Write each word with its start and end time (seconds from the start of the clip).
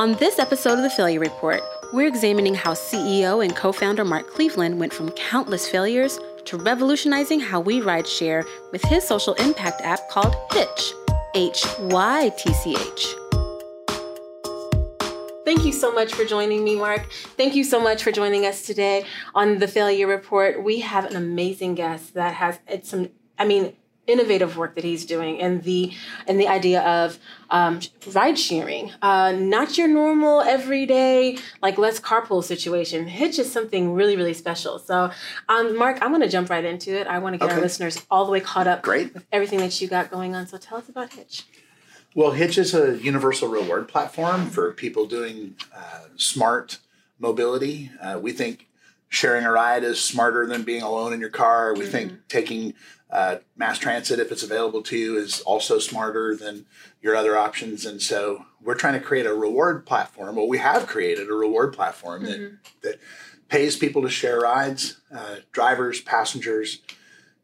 On 0.00 0.14
this 0.14 0.38
episode 0.38 0.78
of 0.78 0.82
the 0.82 0.88
Failure 0.88 1.20
Report, 1.20 1.60
we're 1.92 2.06
examining 2.06 2.54
how 2.54 2.72
CEO 2.72 3.44
and 3.44 3.54
co 3.54 3.70
founder 3.70 4.02
Mark 4.02 4.26
Cleveland 4.28 4.80
went 4.80 4.94
from 4.94 5.10
countless 5.10 5.68
failures 5.68 6.18
to 6.46 6.56
revolutionizing 6.56 7.38
how 7.38 7.60
we 7.60 7.82
ride 7.82 8.06
share 8.06 8.46
with 8.72 8.82
his 8.84 9.06
social 9.06 9.34
impact 9.34 9.82
app 9.82 10.08
called 10.08 10.34
HYTCH. 10.52 10.94
H 11.34 11.66
Y 11.80 12.32
T 12.38 12.50
C 12.54 12.76
H. 12.78 13.14
Thank 15.44 15.66
you 15.66 15.72
so 15.72 15.92
much 15.92 16.14
for 16.14 16.24
joining 16.24 16.64
me, 16.64 16.76
Mark. 16.76 17.12
Thank 17.36 17.54
you 17.54 17.62
so 17.62 17.78
much 17.78 18.02
for 18.02 18.10
joining 18.10 18.46
us 18.46 18.62
today 18.62 19.04
on 19.34 19.58
the 19.58 19.68
Failure 19.68 20.06
Report. 20.06 20.64
We 20.64 20.80
have 20.80 21.04
an 21.04 21.14
amazing 21.14 21.74
guest 21.74 22.14
that 22.14 22.32
has 22.36 22.58
it's 22.66 22.88
some, 22.88 23.10
I 23.38 23.44
mean, 23.44 23.76
innovative 24.10 24.56
work 24.56 24.74
that 24.74 24.84
he's 24.84 25.04
doing 25.04 25.40
and 25.40 25.62
the 25.62 25.92
and 26.26 26.40
the 26.40 26.48
idea 26.48 26.82
of 26.82 27.18
um, 27.50 27.80
ride 28.12 28.38
sharing 28.38 28.90
uh, 29.02 29.32
not 29.32 29.76
your 29.78 29.88
normal 29.88 30.40
everyday 30.40 31.38
like 31.62 31.78
let's 31.78 32.00
carpool 32.00 32.42
situation 32.42 33.08
HYTCH 33.08 33.38
is 33.38 33.52
something 33.52 33.92
really 33.94 34.16
really 34.16 34.34
special 34.34 34.78
so 34.78 35.10
um, 35.48 35.76
mark 35.76 35.98
i'm 36.02 36.10
going 36.10 36.20
to 36.20 36.28
jump 36.28 36.50
right 36.50 36.64
into 36.64 36.98
it 36.98 37.06
i 37.06 37.18
want 37.18 37.34
to 37.34 37.38
get 37.38 37.46
okay. 37.46 37.54
our 37.54 37.60
listeners 37.60 38.04
all 38.10 38.24
the 38.24 38.32
way 38.32 38.40
caught 38.40 38.66
up 38.66 38.82
Great. 38.82 39.14
with 39.14 39.26
everything 39.32 39.60
that 39.60 39.80
you 39.80 39.88
got 39.88 40.10
going 40.10 40.34
on 40.34 40.46
so 40.46 40.56
tell 40.56 40.78
us 40.78 40.88
about 40.88 41.10
HYTCH. 41.10 41.44
well 42.14 42.32
HYTCH 42.32 42.58
is 42.58 42.74
a 42.74 42.98
universal 42.98 43.48
reward 43.48 43.88
platform 43.88 44.46
for 44.46 44.72
people 44.72 45.06
doing 45.06 45.56
uh, 45.74 46.04
smart 46.16 46.78
mobility 47.18 47.90
uh, 48.00 48.18
we 48.20 48.32
think 48.32 48.66
sharing 49.10 49.44
a 49.44 49.52
ride 49.52 49.84
is 49.84 50.02
smarter 50.02 50.46
than 50.46 50.62
being 50.62 50.82
alone 50.82 51.12
in 51.12 51.20
your 51.20 51.28
car 51.28 51.74
we 51.74 51.80
mm-hmm. 51.80 51.90
think 51.90 52.28
taking 52.28 52.74
uh, 53.12 53.38
mass 53.56 53.78
transit, 53.78 54.20
if 54.20 54.30
it's 54.30 54.42
available 54.42 54.82
to 54.82 54.96
you, 54.96 55.16
is 55.16 55.40
also 55.40 55.78
smarter 55.78 56.36
than 56.36 56.66
your 57.02 57.16
other 57.16 57.36
options. 57.36 57.84
And 57.84 58.00
so 58.00 58.44
we're 58.62 58.76
trying 58.76 58.94
to 58.94 59.00
create 59.00 59.26
a 59.26 59.34
reward 59.34 59.84
platform. 59.84 60.36
Well, 60.36 60.48
we 60.48 60.58
have 60.58 60.86
created 60.86 61.28
a 61.28 61.34
reward 61.34 61.72
platform 61.72 62.24
mm-hmm. 62.24 62.42
that, 62.42 62.58
that 62.82 63.00
pays 63.48 63.76
people 63.76 64.02
to 64.02 64.08
share 64.08 64.40
rides, 64.40 65.00
uh, 65.14 65.36
drivers, 65.52 66.00
passengers, 66.00 66.80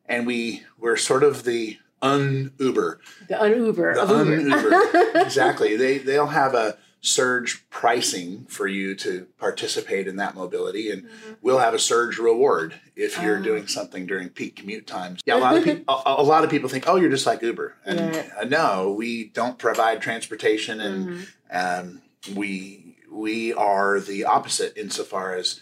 and 0.08 0.26
we 0.26 0.62
we're 0.78 0.96
sort 0.96 1.24
of 1.24 1.42
the 1.42 1.78
un 2.00 2.52
Uber. 2.58 3.00
The 3.28 3.42
un 3.42 3.56
Uber. 3.56 3.94
The 3.94 4.02
un 4.14 4.50
Uber. 4.50 5.20
exactly. 5.20 5.76
They 5.76 5.98
they'll 5.98 6.28
have 6.28 6.54
a 6.54 6.78
surge 7.06 7.64
pricing 7.70 8.44
for 8.48 8.66
you 8.66 8.94
to 8.96 9.28
participate 9.38 10.08
in 10.08 10.16
that 10.16 10.34
mobility 10.34 10.90
and 10.90 11.04
mm-hmm. 11.04 11.32
we'll 11.40 11.60
have 11.60 11.72
a 11.72 11.78
surge 11.78 12.18
reward 12.18 12.74
if 12.96 13.22
you're 13.22 13.38
uh 13.38 13.42
doing 13.42 13.68
something 13.68 14.06
during 14.06 14.28
peak 14.28 14.56
commute 14.56 14.88
times 14.88 15.20
yeah 15.24 15.36
a 15.36 15.38
lot 15.38 15.56
of 15.56 15.62
people 15.64 15.94
a, 15.94 16.14
a, 16.20 16.22
lot 16.22 16.42
of 16.42 16.50
people 16.50 16.68
think 16.68 16.88
oh 16.88 16.96
you're 16.96 17.10
just 17.10 17.24
like 17.24 17.40
uber 17.42 17.74
and 17.84 17.98
yeah. 17.98 18.28
uh, 18.40 18.44
no 18.44 18.90
we 18.90 19.28
don't 19.28 19.56
provide 19.56 20.02
transportation 20.02 20.80
and 20.80 21.08
mm-hmm. 21.08 21.88
um, 21.88 22.02
we 22.34 22.96
we 23.12 23.52
are 23.54 24.00
the 24.00 24.24
opposite 24.24 24.76
insofar 24.76 25.36
as 25.36 25.60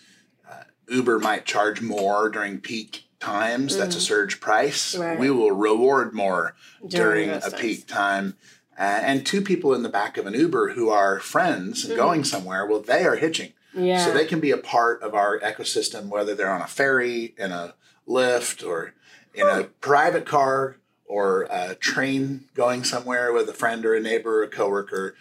uh, 0.51 0.63
uber 0.89 1.19
might 1.19 1.45
charge 1.45 1.83
more 1.83 2.31
during 2.31 2.59
peak 2.59 3.05
times 3.21 3.73
mm-hmm. 3.73 3.83
that's 3.83 3.97
a 3.97 3.99
mm-hmm. 3.99 4.05
surge 4.05 4.41
price 4.41 4.97
right. 4.97 5.19
we 5.19 5.31
will 5.31 5.53
reward 5.53 6.15
more 6.15 6.57
during, 6.89 7.29
during 7.29 7.31
a 7.31 7.41
times. 7.41 7.55
peak 7.55 7.87
time 7.87 8.35
uh, 8.79 9.01
and 9.03 9.25
two 9.25 9.41
people 9.41 9.75
in 9.75 9.83
the 9.83 9.89
back 9.89 10.17
of 10.17 10.27
an 10.27 10.35
Uber 10.35 10.71
who 10.71 10.91
are 10.91 11.21
friends 11.21 11.85
mm-hmm. 11.85 11.97
going 11.97 12.25
somewhere, 12.25 12.67
well, 12.67 12.81
they 12.81 13.05
are 13.05 13.17
hitching. 13.17 13.53
Yeah. 13.75 14.05
So 14.05 14.13
they 14.13 14.25
can 14.25 14.41
be 14.41 14.51
a 14.51 14.57
part 14.57 15.03
of 15.03 15.15
our 15.15 15.39
ecosystem, 15.41 16.07
whether 16.07 16.35
they're 16.35 16.51
on 16.51 16.61
a 16.61 16.67
ferry, 16.67 17.35
in 17.37 17.51
a 17.51 17.75
lift, 18.07 18.63
or 18.63 18.95
in 19.35 19.47
a 19.47 19.65
private 19.81 20.27
car, 20.27 20.77
or 21.07 21.47
a 21.51 21.75
train 21.75 22.45
going 22.55 22.85
somewhere 22.85 23.33
with 23.33 23.49
a 23.49 23.53
friend 23.53 23.85
or 23.85 23.95
a 23.95 24.01
neighbor 24.01 24.41
or 24.41 24.45
a 24.45 24.49
coworker. 24.49 25.15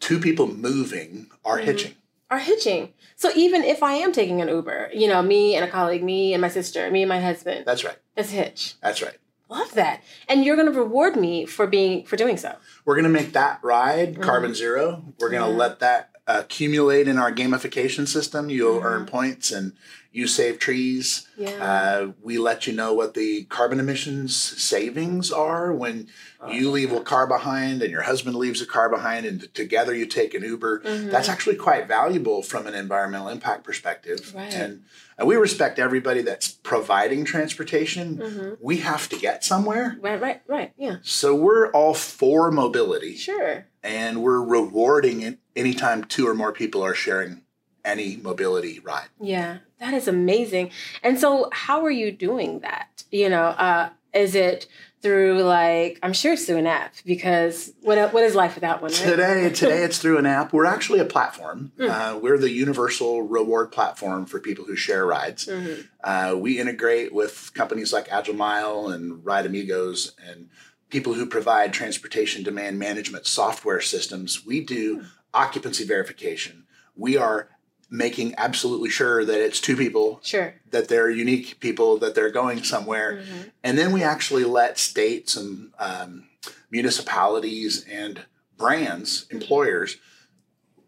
Two 0.00 0.20
people 0.20 0.46
moving 0.46 1.26
are 1.44 1.56
mm-hmm. 1.56 1.66
hitching. 1.66 1.94
Are 2.30 2.38
hitching. 2.38 2.92
So 3.16 3.30
even 3.34 3.64
if 3.64 3.82
I 3.82 3.94
am 3.94 4.12
taking 4.12 4.40
an 4.40 4.48
Uber, 4.48 4.90
you 4.94 5.08
know, 5.08 5.22
me 5.22 5.56
and 5.56 5.64
a 5.64 5.70
colleague, 5.70 6.04
me 6.04 6.34
and 6.34 6.40
my 6.40 6.48
sister, 6.48 6.90
me 6.90 7.02
and 7.02 7.08
my 7.08 7.20
husband. 7.20 7.64
That's 7.66 7.84
right. 7.84 7.96
It's 8.16 8.30
hitch. 8.30 8.74
That's 8.80 9.02
right. 9.02 9.16
Love 9.48 9.72
that. 9.74 10.02
And 10.28 10.44
you're 10.44 10.56
going 10.56 10.70
to 10.70 10.78
reward 10.78 11.16
me 11.16 11.46
for 11.46 11.66
being 11.66 12.04
for 12.04 12.16
doing 12.16 12.36
so. 12.36 12.56
We're 12.84 12.94
going 12.94 13.04
to 13.04 13.10
make 13.10 13.32
that 13.32 13.60
ride 13.62 14.14
mm-hmm. 14.14 14.22
carbon 14.22 14.54
zero. 14.54 15.04
We're 15.18 15.30
going 15.30 15.42
to 15.42 15.50
yeah. 15.50 15.56
let 15.56 15.80
that 15.80 16.10
accumulate 16.28 17.08
in 17.08 17.18
our 17.18 17.32
gamification 17.32 18.06
system. 18.06 18.50
You'll 18.50 18.76
mm-hmm. 18.76 18.86
earn 18.86 19.06
points 19.06 19.50
and 19.50 19.72
you 20.12 20.26
save 20.26 20.58
trees. 20.58 21.26
Yeah. 21.36 21.50
Uh, 21.50 22.12
we 22.22 22.38
let 22.38 22.66
you 22.66 22.72
know 22.72 22.92
what 22.92 23.14
the 23.14 23.44
carbon 23.44 23.80
emissions 23.80 24.36
savings 24.36 25.30
are 25.30 25.72
when 25.72 26.08
oh. 26.40 26.50
you 26.50 26.70
leave 26.70 26.92
a 26.92 27.00
car 27.00 27.26
behind 27.26 27.82
and 27.82 27.90
your 27.90 28.02
husband 28.02 28.36
leaves 28.36 28.60
a 28.60 28.66
car 28.66 28.88
behind 28.88 29.26
and 29.26 29.52
together 29.54 29.94
you 29.94 30.06
take 30.06 30.34
an 30.34 30.42
Uber. 30.42 30.80
Mm-hmm. 30.80 31.10
That's 31.10 31.28
actually 31.28 31.56
quite 31.56 31.88
valuable 31.88 32.42
from 32.42 32.66
an 32.66 32.74
environmental 32.74 33.28
impact 33.28 33.64
perspective. 33.64 34.34
Right. 34.34 34.52
And 34.52 34.84
and 35.18 35.26
we 35.26 35.34
respect 35.34 35.80
everybody 35.80 36.22
that's 36.22 36.48
providing 36.48 37.24
transportation. 37.24 38.18
Mm-hmm. 38.18 38.54
We 38.60 38.78
have 38.78 39.08
to 39.08 39.16
get 39.16 39.44
somewhere. 39.44 39.98
Right, 40.00 40.20
right, 40.20 40.42
right. 40.46 40.72
Yeah. 40.78 40.98
So 41.02 41.34
we're 41.34 41.72
all 41.72 41.92
for 41.92 42.52
mobility. 42.52 43.16
Sure. 43.16 43.66
And 43.82 44.22
we're 44.22 44.42
rewarding 44.42 45.22
it 45.22 45.38
anytime 45.54 46.04
two 46.04 46.26
or 46.26 46.34
more 46.34 46.52
people 46.52 46.82
are 46.82 46.94
sharing 46.94 47.42
any 47.84 48.16
mobility 48.16 48.80
ride. 48.80 49.08
Yeah, 49.20 49.58
that 49.78 49.94
is 49.94 50.08
amazing. 50.08 50.70
And 51.02 51.18
so, 51.18 51.48
how 51.52 51.84
are 51.84 51.90
you 51.90 52.10
doing 52.12 52.60
that? 52.60 53.04
You 53.10 53.28
know, 53.28 53.44
uh, 53.44 53.90
is 54.12 54.34
it 54.34 54.66
through 55.00 55.42
like 55.44 55.98
I'm 56.02 56.12
sure 56.12 56.32
it's 56.32 56.44
through 56.44 56.56
an 56.56 56.66
app 56.66 56.94
because 57.04 57.72
what 57.82 58.12
what 58.12 58.24
is 58.24 58.34
life 58.34 58.54
without 58.54 58.82
one? 58.82 58.90
Right? 58.90 59.00
Today, 59.00 59.50
today 59.54 59.82
it's 59.84 59.98
through 59.98 60.18
an 60.18 60.26
app. 60.26 60.52
We're 60.52 60.66
actually 60.66 60.98
a 60.98 61.04
platform. 61.04 61.72
Mm. 61.78 61.88
Uh, 61.88 62.18
we're 62.18 62.38
the 62.38 62.50
universal 62.50 63.22
reward 63.22 63.70
platform 63.70 64.26
for 64.26 64.40
people 64.40 64.64
who 64.64 64.76
share 64.76 65.06
rides. 65.06 65.46
Mm-hmm. 65.46 65.82
Uh, 66.02 66.34
we 66.36 66.58
integrate 66.58 67.12
with 67.12 67.52
companies 67.54 67.92
like 67.92 68.08
Agile 68.10 68.34
Mile 68.34 68.88
and 68.88 69.22
RideAmigos 69.22 70.12
and 70.28 70.48
people 70.90 71.14
who 71.14 71.26
provide 71.26 71.72
transportation 71.72 72.42
demand 72.42 72.78
management 72.78 73.26
software 73.26 73.80
systems. 73.80 74.44
We 74.44 74.60
do 74.60 75.00
mm. 75.00 75.06
occupancy 75.34 75.84
verification. 75.84 76.64
We 76.96 77.16
are 77.16 77.48
making 77.90 78.34
absolutely 78.36 78.90
sure 78.90 79.24
that 79.24 79.40
it's 79.40 79.60
two 79.60 79.76
people 79.76 80.20
sure 80.22 80.54
that 80.70 80.88
they're 80.88 81.10
unique 81.10 81.58
people 81.60 81.96
that 81.98 82.14
they're 82.14 82.30
going 82.30 82.62
somewhere 82.62 83.16
mm-hmm. 83.16 83.48
and 83.64 83.78
then 83.78 83.92
we 83.92 84.02
actually 84.02 84.44
let 84.44 84.78
states 84.78 85.36
and 85.36 85.70
um, 85.78 86.28
municipalities 86.70 87.86
and 87.90 88.20
brands 88.58 89.26
employers 89.30 89.96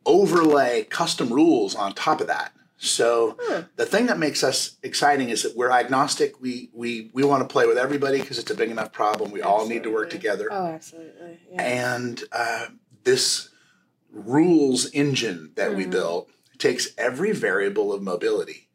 overlay 0.05 0.84
custom 0.84 1.33
rules 1.33 1.75
on 1.75 1.94
top 1.94 2.21
of 2.21 2.27
that 2.27 2.53
so 2.82 3.36
hmm. 3.41 3.60
the 3.76 3.84
thing 3.84 4.06
that 4.06 4.18
makes 4.18 4.42
us 4.42 4.76
exciting 4.82 5.28
is 5.28 5.42
that 5.42 5.56
we're 5.56 5.70
agnostic 5.70 6.41
we 6.41 6.70
we 6.72 7.10
we 7.12 7.22
want 7.22 7.46
to 7.46 7.52
play 7.52 7.66
with 7.66 7.76
everybody 7.76 8.20
because 8.20 8.38
it's 8.38 8.50
a 8.50 8.54
big 8.54 8.70
enough 8.70 8.92
problem 8.92 9.30
we 9.30 9.41
absolutely. 9.41 9.62
all 9.62 9.68
need 9.68 9.82
to 9.82 9.92
work 9.92 10.08
together 10.10 10.48
oh 10.50 10.66
absolutely 10.66 11.38
yeah. 11.52 11.62
and 11.62 12.24
uh, 12.32 12.66
this 13.04 13.50
rules 14.12 14.91
engine 14.92 15.52
that 15.56 15.68
mm-hmm. 15.68 15.78
we 15.78 15.86
built 15.86 16.30
takes 16.58 16.88
every 16.96 17.32
variable 17.32 17.92
of 17.92 18.02
mobility 18.02 18.68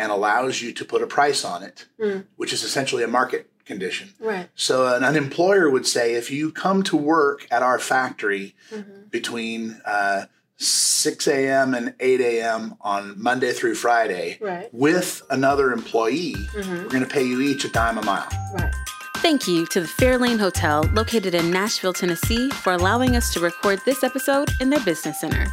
and 0.00 0.10
allows 0.10 0.62
you 0.62 0.72
to 0.72 0.84
put 0.84 1.02
a 1.02 1.06
price 1.06 1.44
on 1.44 1.62
it, 1.62 1.86
mm. 1.98 2.24
which 2.36 2.52
is 2.52 2.62
essentially 2.62 3.02
a 3.02 3.08
market 3.08 3.50
condition. 3.66 4.14
Right. 4.18 4.48
So 4.54 4.94
an, 4.94 5.04
an, 5.04 5.16
employer 5.16 5.68
would 5.68 5.86
say 5.86 6.14
if 6.14 6.30
you 6.30 6.52
come 6.52 6.82
to 6.84 6.96
work 6.96 7.46
at 7.50 7.62
our 7.62 7.78
factory 7.78 8.54
mm-hmm. 8.70 9.08
between 9.10 9.80
uh, 9.84 10.26
6 10.60 11.26
a.m. 11.28 11.74
and 11.74 11.94
8 11.98 12.20
a.m. 12.20 12.74
on 12.82 13.20
Monday 13.20 13.52
through 13.52 13.74
Friday 13.74 14.38
right. 14.40 14.68
with 14.72 15.22
another 15.30 15.72
employee, 15.72 16.34
mm-hmm. 16.34 16.82
we're 16.82 16.88
going 16.88 17.02
to 17.02 17.08
pay 17.08 17.24
you 17.24 17.40
each 17.40 17.64
a 17.64 17.68
dime 17.70 17.96
a 17.96 18.02
mile. 18.02 18.28
Right. 18.54 18.72
Thank 19.16 19.48
you 19.48 19.66
to 19.66 19.80
the 19.80 19.86
Fairlane 19.86 20.38
Hotel 20.38 20.82
located 20.94 21.34
in 21.34 21.50
Nashville, 21.50 21.92
Tennessee 21.92 22.50
for 22.50 22.72
allowing 22.72 23.16
us 23.16 23.32
to 23.34 23.40
record 23.40 23.80
this 23.84 24.02
episode 24.04 24.50
in 24.60 24.70
their 24.70 24.80
business 24.80 25.20
center. 25.20 25.46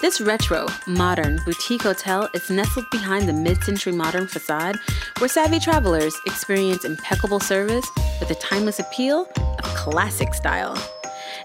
This 0.00 0.20
retro, 0.20 0.66
modern 0.86 1.40
boutique 1.44 1.82
hotel 1.82 2.28
is 2.32 2.50
nestled 2.50 2.88
behind 2.90 3.28
the 3.28 3.32
mid 3.32 3.62
century 3.64 3.92
modern 3.92 4.26
facade 4.26 4.78
where 5.18 5.28
savvy 5.28 5.58
travelers 5.58 6.14
experience 6.24 6.84
impeccable 6.84 7.40
service 7.40 7.86
with 8.20 8.28
the 8.28 8.36
timeless 8.36 8.78
appeal 8.78 9.28
of 9.36 9.64
classic 9.74 10.34
style. 10.34 10.76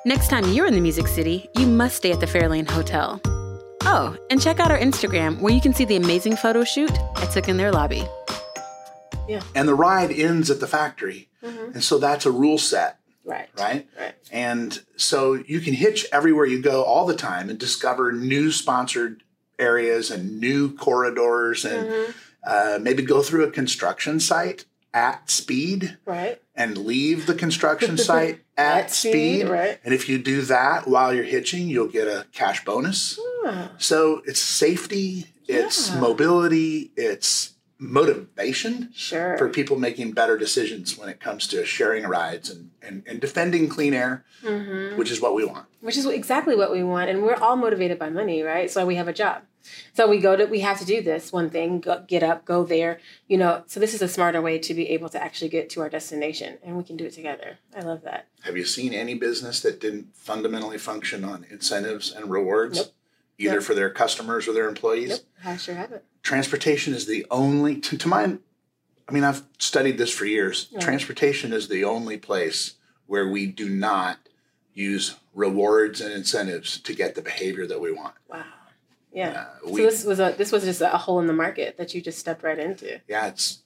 Next 0.06 0.28
time 0.28 0.52
you're 0.52 0.66
in 0.66 0.74
the 0.74 0.82
Music 0.82 1.08
City, 1.08 1.50
you 1.56 1.66
must 1.66 1.98
stay 1.98 2.12
at 2.12 2.20
the 2.20 2.26
Fairlane 2.26 2.70
Hotel. 2.70 3.22
Oh, 3.84 4.18
and 4.30 4.42
check 4.42 4.60
out 4.60 4.72
our 4.72 4.78
Instagram 4.78 5.40
where 5.40 5.54
you 5.54 5.62
can 5.62 5.74
see 5.74 5.86
the 5.86 5.96
amazing 5.96 6.36
photo 6.36 6.64
shoot 6.64 6.92
I 7.16 7.26
took 7.28 7.48
in 7.48 7.58
their 7.58 7.72
lobby. 7.72 8.04
Yeah. 9.28 9.42
And 9.56 9.68
the 9.68 9.76
ride 9.76 10.12
ends 10.12 10.52
at 10.52 10.60
the 10.60 10.68
factory. 10.68 11.30
Mm-hmm. 11.42 11.74
And 11.74 11.84
so 11.84 11.98
that's 12.00 12.26
a 12.26 12.32
rule 12.32 12.58
set 12.58 13.00
Right. 13.26 13.48
Right. 13.58 13.88
Right. 13.98 14.16
And 14.32 14.84
so 14.98 15.34
you 15.34 15.62
can 15.62 15.74
hitch 15.74 16.06
everywhere 16.12 16.46
you 16.46 16.62
go 16.62 16.84
all 16.84 17.06
the 17.06 17.16
time 17.16 17.50
and 17.50 17.58
discover 17.58 18.12
new 18.12 18.52
sponsored 18.52 19.24
areas 19.58 20.12
and 20.12 20.42
new 20.42 20.76
corridors 20.76 21.64
and 21.64 21.88
mm-hmm. 21.88 22.12
uh, 22.46 22.80
maybe 22.82 23.04
go 23.04 23.22
through 23.22 23.46
a 23.46 23.52
construction 23.52 24.20
site 24.20 24.66
at 24.94 25.30
speed 25.30 25.98
Right. 26.06 26.42
and 26.56 26.78
leave 26.78 27.26
the 27.26 27.34
construction 27.34 27.98
site 28.10 28.42
at, 28.58 28.84
At 28.86 28.92
speed. 28.92 29.12
speed, 29.42 29.50
right. 29.50 29.80
And 29.84 29.94
if 29.94 30.08
you 30.08 30.18
do 30.20 30.42
that 30.44 30.88
while 30.88 31.14
you're 31.14 31.24
hitching, 31.24 31.68
you'll 31.68 31.88
get 31.88 32.08
a 32.08 32.26
cash 32.32 32.64
bonus. 32.64 33.20
Ah, 33.46 33.72
So 33.80 34.22
it's 34.26 34.40
safety, 34.40 35.26
it's 35.48 35.90
Yeah. 35.90 36.00
mobility, 36.00 36.92
it's 36.96 37.52
motivation 37.80 38.90
sure. 38.94 39.38
for 39.38 39.50
people 39.50 39.78
making 39.78 40.12
better 40.12 40.38
decisions 40.38 40.98
when 40.98 41.10
it 41.10 41.20
comes 41.20 41.48
to 41.48 41.66
sharing 41.66 42.04
rides 42.06 42.50
and, 42.50 42.70
and, 42.82 43.04
and 43.08 43.20
defending 43.20 43.68
clean 43.68 43.94
air, 43.94 44.24
Mhm. 44.44 44.96
which 44.98 45.12
is 45.12 45.20
what 45.20 45.34
we 45.36 45.44
want. 45.44 45.66
Which 45.82 45.98
is 45.98 46.06
exactly 46.06 46.56
what 46.56 46.72
we 46.72 46.84
want, 46.84 47.10
and 47.10 47.24
we're 47.24 47.36
all 47.36 47.56
motivated 47.56 48.00
by 48.00 48.10
money, 48.10 48.42
right? 48.42 48.70
So 48.72 48.86
we 48.86 48.96
have 48.96 49.08
a 49.08 49.14
job. 49.14 49.42
So 49.94 50.10
we 50.10 50.20
go 50.20 50.36
to, 50.36 50.46
we 50.46 50.60
have 50.62 50.80
to 50.80 50.86
do 50.86 51.02
this 51.02 51.32
one 51.32 51.50
thing, 51.50 51.80
go, 51.80 52.04
get 52.08 52.24
up, 52.24 52.46
go 52.46 52.64
there, 52.64 53.00
you 53.28 53.38
know. 53.38 53.64
So 53.68 53.80
this 53.80 53.94
is 53.94 54.02
a 54.02 54.08
smarter 54.08 54.42
way 54.42 54.60
to 54.60 54.74
be 54.74 54.90
able 54.90 55.10
to 55.10 55.24
actually 55.24 55.50
get 55.50 55.70
to 55.72 55.82
our 55.82 55.90
destination, 55.90 56.58
and 56.64 56.76
we 56.78 56.84
can 56.84 56.98
do 56.98 57.06
it 57.06 57.14
together. 57.14 57.58
I 57.76 57.82
love 57.82 58.02
that. 58.04 58.28
Have 58.42 58.58
you 58.58 58.66
seen 58.66 58.94
any 58.94 59.14
business 59.16 59.62
that 59.62 59.80
didn't 59.80 60.16
fundamentally 60.16 60.78
function 60.78 61.24
on 61.24 61.46
incentives 61.50 62.12
and 62.12 62.30
rewards, 62.30 62.78
Nope. 62.78 62.94
either 63.38 63.56
Nope. 63.56 63.64
for 63.64 63.76
their 63.76 63.90
customers 63.90 64.48
or 64.48 64.54
their 64.54 64.68
employees? 64.68 65.10
Yep, 65.10 65.20
I 65.46 65.58
sure 65.58 65.76
have 65.76 65.92
it. 65.92 66.04
Transportation 66.24 66.94
is 66.94 67.06
the 67.06 67.26
only, 67.30 67.80
to, 67.82 67.98
to 67.98 68.08
my, 68.08 68.38
I 69.08 69.12
mean, 69.12 69.24
I've 69.24 69.44
studied 69.60 69.98
this 69.98 70.12
for 70.12 70.26
years. 70.26 70.70
Right. 70.74 70.82
Transportation 70.82 71.54
is 71.54 71.68
the 71.68 71.84
only 71.84 72.18
place 72.18 72.76
where 73.06 73.28
we 73.28 73.46
do 73.46 73.70
not 73.70 74.18
use 74.74 75.18
rewards 75.36 76.02
and 76.02 76.12
incentives 76.14 76.80
to 76.80 76.94
get 76.96 77.14
the 77.16 77.22
behavior 77.22 77.68
that 77.68 77.80
we 77.80 77.92
want. 77.92 78.16
Wow. 78.30 78.44
Yeah. 79.14 79.46
Uh, 79.64 79.68
so 79.70 79.76
this 79.76 80.04
was 80.06 80.20
a 80.20 80.34
this 80.38 80.52
was 80.52 80.64
just 80.64 80.82
a 80.82 80.88
hole 80.90 81.20
in 81.20 81.28
the 81.28 81.34
market 81.34 81.78
that 81.78 81.94
you 81.94 82.02
just 82.02 82.18
stepped 82.20 82.44
right 82.44 82.58
into. 82.58 83.00
yeah, 83.08 83.28
it's 83.28 83.62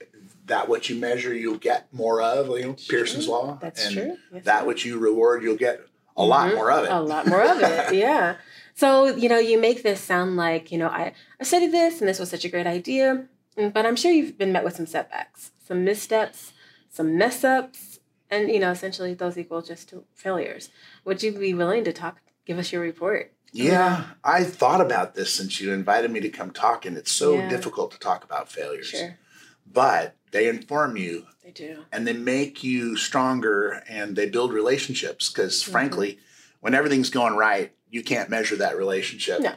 that 0.46 0.68
what 0.70 0.90
you 0.90 0.96
measure, 0.98 1.34
you'll 1.34 1.58
get 1.58 1.88
more 1.94 2.22
of. 2.22 2.48
You 2.60 2.68
know, 2.68 2.76
Pearson's 2.90 3.26
True. 3.26 3.34
law. 3.34 3.58
That's 3.62 3.86
and 3.86 3.94
true. 3.96 4.18
Yes, 4.34 4.44
That 4.46 4.66
what 4.66 4.84
you 4.86 4.98
reward, 4.98 5.44
you'll 5.44 5.58
get 5.58 5.82
a 6.16 6.24
lot 6.24 6.52
Mhm. 6.52 6.56
more 6.56 6.72
of 6.72 6.84
it. 6.86 6.92
A 6.92 7.00
lot 7.02 7.28
more 7.28 7.42
of 7.44 7.60
it. 7.62 7.94
Yeah. 8.06 8.36
So, 8.74 9.08
you 9.08 9.28
know, 9.28 9.40
you 9.40 9.60
make 9.60 9.84
this 9.84 10.00
sound 10.02 10.38
like, 10.38 10.72
you 10.72 10.78
know, 10.78 10.88
I, 10.88 11.14
I 11.40 11.44
studied 11.44 11.72
this 11.72 12.00
and 12.00 12.08
this 12.08 12.20
was 12.20 12.30
such 12.30 12.46
a 12.46 12.50
great 12.50 12.68
idea. 12.68 13.26
mm, 13.58 13.74
But 13.74 13.86
I'm 13.86 13.96
sure 13.96 14.12
you've 14.12 14.38
been 14.38 14.52
met 14.52 14.64
with 14.64 14.76
some 14.76 14.86
setbacks, 14.86 15.52
some 15.68 15.84
missteps, 15.84 16.54
some 16.90 17.18
mess 17.18 17.44
ups, 17.44 18.00
and, 18.30 18.50
you 18.50 18.60
know, 18.60 18.72
essentially 18.72 19.14
those 19.16 19.38
equal 19.38 19.62
just 19.64 19.90
to 19.90 20.04
failures. 20.14 20.70
Would 21.06 21.24
you 21.24 21.32
be 21.32 21.54
willing 21.56 21.84
to 21.86 21.92
talk, 21.94 22.22
give 22.46 22.58
us 22.60 22.72
your 22.72 22.82
report? 22.82 23.34
Yeah, 23.58 24.04
I 24.24 24.44
thought 24.44 24.82
about 24.82 25.16
this 25.16 25.34
since 25.34 25.60
you 25.60 25.74
invited 25.74 26.12
me 26.12 26.20
to 26.22 26.30
come 26.30 26.52
talk, 26.52 26.86
and 26.86 26.96
it's 26.98 27.12
so 27.12 27.36
Yeah. 27.40 27.50
difficult 27.50 27.92
to 27.92 28.00
talk 28.00 28.24
about 28.24 28.52
failures. 28.52 28.88
Sure. 28.88 29.18
But 29.66 30.16
they 30.32 30.48
inform 30.48 30.96
you 30.98 31.26
They 31.44 31.52
do. 31.52 31.86
and 31.92 32.06
they 32.08 32.14
make 32.14 32.64
you 32.64 32.96
stronger 32.96 33.84
and 33.90 34.16
they 34.16 34.30
build 34.30 34.54
relationships 34.54 35.30
because, 35.30 35.64
Mhm. 35.64 35.72
frankly, 35.72 36.20
when 36.60 36.74
everything's 36.76 37.10
going 37.10 37.36
right, 37.36 37.72
you 37.90 38.04
can't 38.04 38.30
measure 38.30 38.56
that 38.58 38.78
relationship 38.78 39.40
No. 39.40 39.54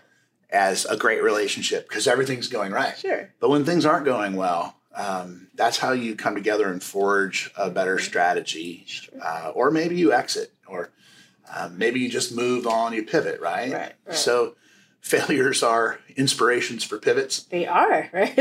as 0.48 0.86
a 0.86 0.96
great 0.96 1.22
relationship 1.22 1.88
because 1.88 2.06
everything's 2.06 2.48
going 2.48 2.72
right. 2.72 2.96
Sure. 2.98 3.30
But 3.38 3.50
when 3.50 3.64
things 3.64 3.84
aren't 3.84 4.04
going 4.06 4.34
well, 4.34 4.76
um, 4.94 5.48
that's 5.54 5.78
how 5.78 5.92
you 5.92 6.16
come 6.16 6.34
together 6.34 6.68
and 6.72 6.82
forge 6.82 7.50
a 7.56 7.68
better 7.70 7.96
Mhm. 7.96 8.00
strategy. 8.04 8.84
Sure. 8.86 9.22
Uh, 9.22 9.50
or 9.54 9.70
maybe 9.70 9.96
you 9.96 10.12
exit, 10.12 10.52
or 10.66 10.90
uh, 11.54 11.68
maybe 11.72 12.00
you 12.00 12.08
just 12.08 12.34
move 12.34 12.66
on, 12.66 12.92
you 12.92 13.02
pivot, 13.04 13.40
right? 13.40 13.72
Right, 13.72 13.92
right. 14.06 14.16
So 14.16 14.56
failures 15.00 15.62
are 15.62 15.98
inspirations 16.16 16.84
for 16.84 16.98
pivots. 16.98 17.44
They 17.44 17.66
are, 17.66 18.08
right? 18.12 18.38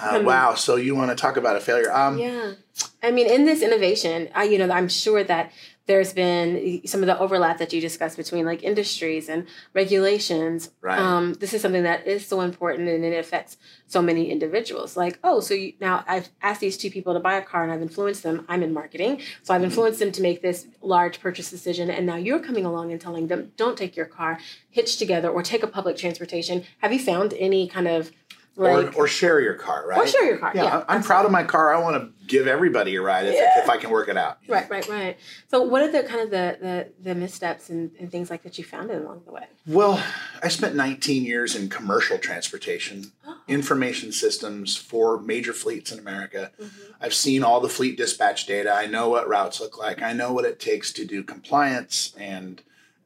Uh, 0.00 0.22
wow. 0.24 0.54
So 0.54 0.76
you 0.76 0.94
want 0.94 1.10
to 1.10 1.16
talk 1.16 1.36
about 1.36 1.56
a 1.56 1.60
failure? 1.60 1.92
Um, 1.92 2.18
Yeah. 2.18 2.54
I 3.02 3.10
mean, 3.10 3.26
in 3.26 3.44
this 3.46 3.62
innovation, 3.62 4.28
I, 4.34 4.44
you 4.44 4.58
know, 4.58 4.70
I'm 4.70 4.88
sure 4.88 5.24
that 5.24 5.52
there's 5.86 6.12
been 6.12 6.82
some 6.86 7.00
of 7.00 7.06
the 7.06 7.18
overlap 7.18 7.58
that 7.58 7.72
you 7.72 7.80
discussed 7.80 8.16
between 8.16 8.44
like 8.44 8.62
industries 8.62 9.28
and 9.28 9.46
regulations. 9.72 10.70
Right. 10.80 10.98
Um, 10.98 11.34
this 11.34 11.54
is 11.54 11.62
something 11.62 11.84
that 11.84 12.06
is 12.06 12.26
so 12.26 12.40
important 12.40 12.88
and 12.88 13.04
it 13.04 13.16
affects 13.16 13.56
so 13.86 14.02
many 14.02 14.30
individuals. 14.30 14.96
Like, 14.96 15.18
oh, 15.22 15.40
so 15.40 15.54
you, 15.54 15.74
now 15.80 16.04
I've 16.08 16.28
asked 16.42 16.60
these 16.60 16.76
two 16.76 16.90
people 16.90 17.14
to 17.14 17.20
buy 17.20 17.34
a 17.34 17.42
car 17.42 17.62
and 17.62 17.72
I've 17.72 17.82
influenced 17.82 18.24
them. 18.24 18.44
I'm 18.48 18.64
in 18.64 18.72
marketing. 18.72 19.20
So 19.44 19.54
I've 19.54 19.62
influenced 19.62 20.00
them 20.00 20.10
to 20.12 20.22
make 20.22 20.42
this 20.42 20.66
large 20.82 21.20
purchase 21.20 21.50
decision. 21.50 21.88
And 21.88 22.04
now 22.04 22.16
you're 22.16 22.40
coming 22.40 22.66
along 22.66 22.90
and 22.90 23.00
telling 23.00 23.28
them, 23.28 23.52
don't 23.56 23.78
take 23.78 23.96
your 23.96 24.06
car, 24.06 24.40
hitch 24.70 24.96
together 24.96 25.28
or 25.28 25.42
take 25.42 25.62
a 25.62 25.68
public 25.68 25.96
transportation. 25.96 26.64
Have 26.78 26.92
you 26.92 26.98
found 26.98 27.32
any 27.34 27.68
kind 27.68 27.86
of 27.86 28.10
like, 28.56 28.96
or, 28.96 29.02
or 29.04 29.06
share 29.08 29.40
your 29.40 29.54
car, 29.54 29.86
right? 29.86 29.98
or 29.98 30.06
share 30.06 30.24
your 30.24 30.38
car? 30.38 30.52
Yeah, 30.54 30.64
Yeah. 30.64 30.84
I'm 30.88 31.02
proud 31.02 31.24
of 31.26 31.30
my 31.30 31.44
car. 31.44 31.74
I 31.74 31.78
want 31.80 31.96
to 32.02 32.26
give 32.26 32.46
everybody 32.46 32.96
a 32.96 33.02
ride 33.02 33.26
if, 33.26 33.34
Yeah. 33.34 33.62
if 33.62 33.68
I 33.68 33.76
can 33.76 33.90
work 33.90 34.08
it 34.08 34.16
out. 34.16 34.38
know? 34.48 34.54
Right, 34.54 34.68
right, 34.70 34.88
right. 34.88 35.16
So, 35.48 35.62
what 35.62 35.82
are 35.82 35.92
the 35.92 36.02
kind 36.02 36.20
of 36.22 36.30
the 36.30 36.58
the, 36.60 36.88
the 37.02 37.14
missteps 37.14 37.68
and, 37.70 37.90
and 38.00 38.10
things 38.10 38.30
like 38.30 38.42
that 38.44 38.56
you 38.58 38.64
found 38.64 38.90
along 38.90 39.22
the 39.26 39.32
way? 39.32 39.44
Well, 39.66 40.02
I 40.42 40.48
spent 40.48 40.74
19 40.74 41.24
years 41.24 41.54
in 41.54 41.68
commercial 41.68 42.18
transportation, 42.18 43.12
Oh. 43.26 43.36
information 43.48 44.10
systems 44.12 44.76
for 44.76 45.20
major 45.20 45.52
fleets 45.52 45.92
in 45.92 45.98
America. 45.98 46.50
Mhm. 46.60 46.70
I've 47.00 47.14
seen 47.14 47.42
all 47.44 47.60
the 47.60 47.68
fleet 47.68 47.96
dispatch 47.96 48.46
data. 48.46 48.72
I 48.72 48.86
know 48.86 49.08
what 49.08 49.28
routes 49.28 49.60
look 49.60 49.78
like. 49.78 50.02
I 50.02 50.12
know 50.14 50.32
what 50.32 50.44
it 50.44 50.58
takes 50.58 50.92
to 50.94 51.04
do 51.04 51.22
compliance 51.22 52.14
and 52.18 52.62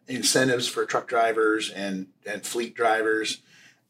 incentives 0.08 0.66
for 0.68 0.84
truck 0.86 1.06
drivers 1.08 1.70
and, 1.70 2.06
and 2.26 2.44
fleet 2.44 2.74
drivers. 2.74 3.42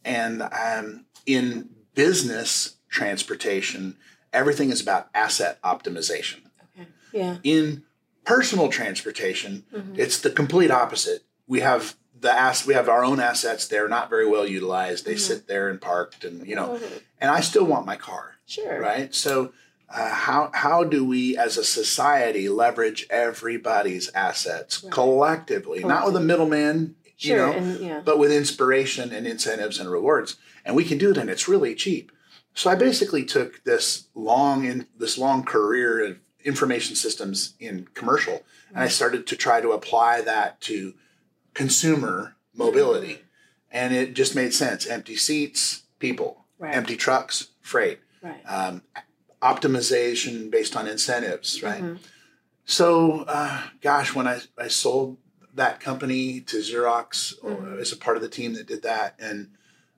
And 0.05 0.43
um, 0.43 1.05
in 1.27 1.71
business 1.95 2.77
transportation, 2.89 3.97
everything 4.33 4.71
is 4.71 4.81
about 4.81 5.09
asset 5.15 5.59
optimization. 5.63 6.41
Okay. 6.77 6.89
Yeah. 7.13 7.37
In 7.43 7.85
personal 8.25 8.69
transportation, 8.69 9.65
Mhm. 9.75 9.99
it's 9.99 10.19
the 10.21 10.31
complete 10.31 10.71
opposite. 10.71 11.25
We 11.47 11.61
have 11.61 11.97
the 12.19 12.31
ass 12.31 12.67
we 12.67 12.75
have 12.75 12.89
our 12.89 13.03
own 13.05 13.19
assets. 13.19 13.67
They're 13.67 13.89
not 13.89 14.11
very 14.11 14.27
well 14.27 14.47
utilized. 14.47 15.05
They 15.07 15.15
Mhm. 15.15 15.19
sit 15.21 15.47
there 15.49 15.69
and 15.71 15.81
parked, 15.81 16.23
and 16.25 16.47
you 16.47 16.55
know. 16.55 16.79
And 17.21 17.31
I 17.31 17.41
still 17.41 17.65
want 17.65 17.87
my 17.87 17.97
car, 17.97 18.37
Sure. 18.47 18.79
right? 18.79 19.15
So, 19.15 19.53
uh, 19.89 20.11
how 20.11 20.51
how 20.55 20.85
do 20.85 21.05
we 21.05 21.37
as 21.39 21.57
a 21.57 21.65
society 21.65 22.49
leverage 22.49 23.07
everybody's 23.11 24.11
assets 24.15 24.85
Right. 24.85 24.93
collectively, 24.93 25.83
not 25.83 26.05
with 26.07 26.15
a 26.17 26.21
middleman, 26.21 26.95
Sure. 27.21 27.37
you 27.37 27.37
know, 27.37 27.53
and 27.53 27.81
yeah. 27.81 28.01
but 28.03 28.19
with 28.19 28.33
inspiration 28.33 29.13
and 29.13 29.27
incentives 29.27 29.79
and 29.79 29.91
rewards. 29.91 30.37
And 30.65 30.75
we 30.75 30.85
can 30.85 30.97
do 30.97 31.11
it, 31.11 31.19
and 31.19 31.29
it's 31.29 31.49
really 31.49 31.75
cheap. 31.75 32.11
So 32.55 32.71
I 32.71 32.75
basically 32.75 33.25
took 33.25 33.63
this 33.65 34.09
long 34.15 34.65
in 34.65 34.87
this 34.99 35.19
long 35.19 35.45
career 35.45 36.05
of 36.05 36.19
information 36.45 36.97
systems 36.97 37.55
in 37.61 37.89
commercial, 37.93 38.43
and 38.71 38.79
I 38.83 38.89
started 38.89 39.27
to 39.27 39.37
try 39.37 39.61
to 39.61 39.73
apply 39.73 40.23
that 40.23 40.61
to 40.63 40.95
consumer 41.53 42.37
mobility, 42.55 43.19
and 43.71 43.95
it 43.95 44.15
just 44.15 44.35
made 44.35 44.55
sense. 44.55 44.87
Empty 44.87 45.17
seats, 45.17 45.83
people. 45.99 46.47
Right. 46.59 46.75
Empty 46.75 46.97
trucks, 46.97 47.49
freight. 47.61 48.01
Right. 48.23 48.43
Um, 48.49 48.83
optimization 49.43 50.51
based 50.51 50.77
on 50.77 50.87
incentives, 50.87 51.63
right? 51.63 51.83
Mhm. 51.83 51.99
So, 52.65 53.25
uh, 53.27 53.63
gosh, 53.81 54.15
when 54.15 54.27
I, 54.29 54.41
I 54.59 54.69
sold 54.69 55.19
that 55.55 55.81
company 55.81 56.41
to 56.41 56.59
Xerox 56.59 57.39
Mhm. 57.41 57.81
as 57.81 57.93
a 57.93 57.97
part 57.97 58.17
of 58.17 58.23
the 58.23 58.29
team 58.29 58.55
that 58.55 58.67
did 58.67 58.83
that 58.83 59.15
and 59.19 59.51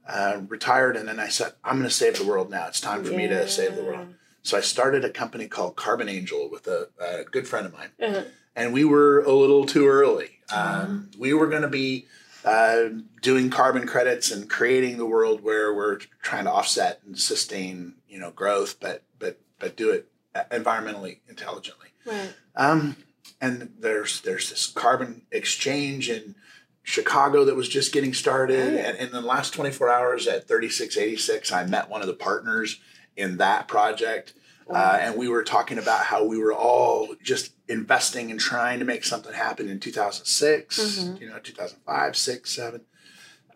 uh, 0.09 0.41
retired, 0.49 0.97
and 0.97 1.07
then 1.09 1.21
I 1.21 1.29
said, 1.29 1.53
I'm 1.63 1.77
going 1.77 1.89
to 1.89 1.95
save 1.95 2.19
the 2.19 2.25
world 2.27 2.51
now. 2.51 2.67
It's 2.67 2.81
time 2.81 3.05
for 3.05 3.13
me 3.13 3.29
to 3.29 3.49
save 3.49 3.77
the 3.77 3.85
world. 3.85 4.15
So 4.43 4.59
I 4.59 4.61
started 4.61 5.05
a 5.05 5.11
company 5.11 5.47
called 5.47 5.77
Carbon 5.77 6.09
Angel 6.09 6.51
with 6.51 6.67
a, 6.67 6.89
a 7.01 7.23
good 7.23 7.47
friend 7.47 7.67
of 7.67 7.73
mine, 7.73 7.91
Yeah. 8.01 8.09
Uh-huh. 8.09 8.25
and 8.57 8.73
we 8.73 8.85
were 8.85 9.21
a 9.21 9.33
little 9.33 9.65
too 9.65 9.87
early. 9.87 10.41
Um, 10.53 11.11
We 11.19 11.33
were 11.35 11.47
going 11.47 11.63
to 11.63 11.69
be 11.69 12.07
uh, 12.45 12.89
doing 13.21 13.49
carbon 13.51 13.87
credits 13.87 14.33
and 14.33 14.51
creating 14.51 14.97
the 14.97 15.07
world 15.07 15.45
where 15.45 15.73
we're 15.73 15.99
trying 16.23 16.45
to 16.47 16.51
offset 16.51 17.01
and 17.07 17.17
sustain, 17.17 17.95
you 18.09 18.19
know, 18.19 18.33
growth, 18.33 18.81
but 18.81 19.05
but 19.21 19.39
but 19.61 19.77
do 19.77 19.91
it 19.91 20.09
environmentally 20.51 21.19
intelligently. 21.29 21.89
Right. 22.05 22.33
Um, 22.57 22.97
and 23.43 23.73
there's 23.79 24.21
there's 24.23 24.49
this 24.49 24.67
carbon 24.69 25.23
exchange 25.33 26.09
in 26.09 26.37
Chicago 26.85 27.45
that 27.45 27.57
was 27.57 27.69
just 27.69 27.93
getting 27.93 28.15
started. 28.15 28.75
Oh. 28.75 28.79
And 28.89 28.97
in 28.97 29.11
the 29.13 29.21
last 29.21 29.53
24 29.53 29.91
hours 29.91 30.27
at 30.27 30.49
3686, 30.49 31.53
I 31.53 31.65
met 31.67 31.91
one 31.91 32.01
of 32.01 32.07
the 32.07 32.15
partners 32.15 32.81
in 33.17 33.37
that 33.37 33.69
project. 33.69 34.33
Uh, 34.71 34.97
and 35.01 35.17
we 35.17 35.29
were 35.29 35.43
talking 35.43 35.77
about 35.77 36.07
how 36.07 36.25
we 36.25 36.39
were 36.39 36.55
all 36.55 37.15
just 37.23 37.53
investing 37.69 38.31
and 38.31 38.41
trying 38.41 38.79
to 38.79 38.85
make 38.85 39.05
something 39.05 39.33
happen 39.33 39.69
in 39.69 39.79
2006, 39.81 40.79
Mhm. 40.79 41.21
you 41.21 41.29
know, 41.29 41.39
2005, 41.41 42.17
6, 42.17 42.51
7. 42.51 42.81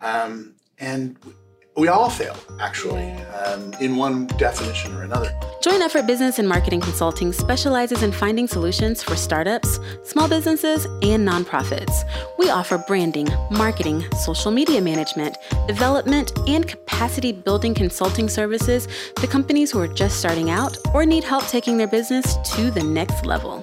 Um, 0.01 0.55
and 0.77 1.17
we 1.77 1.89
all 1.89 2.09
fail, 2.09 2.35
actually, 2.59 3.11
um, 3.45 3.71
in 3.79 3.95
one 3.95 4.25
definition 4.37 4.95
or 4.95 5.03
another. 5.03 5.31
Joint 5.61 5.83
Effort 5.83 6.07
Business 6.07 6.39
and 6.39 6.49
Marketing 6.49 6.81
Consulting 6.81 7.31
specializes 7.31 8.01
in 8.01 8.11
finding 8.11 8.47
solutions 8.47 9.03
for 9.03 9.15
startups, 9.15 9.79
small 10.03 10.27
businesses, 10.27 10.85
and 11.03 11.27
nonprofits. 11.27 12.03
We 12.39 12.49
offer 12.49 12.79
branding, 12.79 13.29
marketing, 13.51 14.03
social 14.23 14.51
media 14.51 14.81
management, 14.81 15.37
development, 15.67 16.31
and 16.47 16.67
capacity 16.67 17.31
building 17.31 17.75
consulting 17.75 18.27
services 18.27 18.87
to 19.15 19.27
companies 19.27 19.71
who 19.71 19.79
are 19.79 19.87
just 19.87 20.17
starting 20.17 20.49
out 20.49 20.75
or 20.95 21.05
need 21.05 21.23
help 21.23 21.45
taking 21.47 21.77
their 21.77 21.87
business 21.87 22.37
to 22.55 22.71
the 22.71 22.83
next 22.83 23.25
level. 23.25 23.61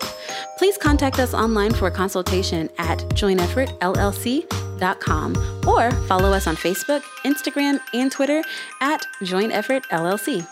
Please 0.57 0.79
contact 0.79 1.19
us 1.19 1.35
online 1.35 1.73
for 1.73 1.89
a 1.89 1.91
consultation 1.91 2.71
at 2.79 2.99
jointeffortllc.com 2.99 4.64
or 5.67 5.91
follow 6.07 6.33
us 6.33 6.47
on 6.47 6.57
Facebook, 6.57 7.03
Instagram, 7.25 7.81
and 7.93 8.11
Twitter 8.11 8.43
at 8.81 9.07
Joint 9.23 9.53
Effort 9.53 9.85
LLC. 9.91 10.47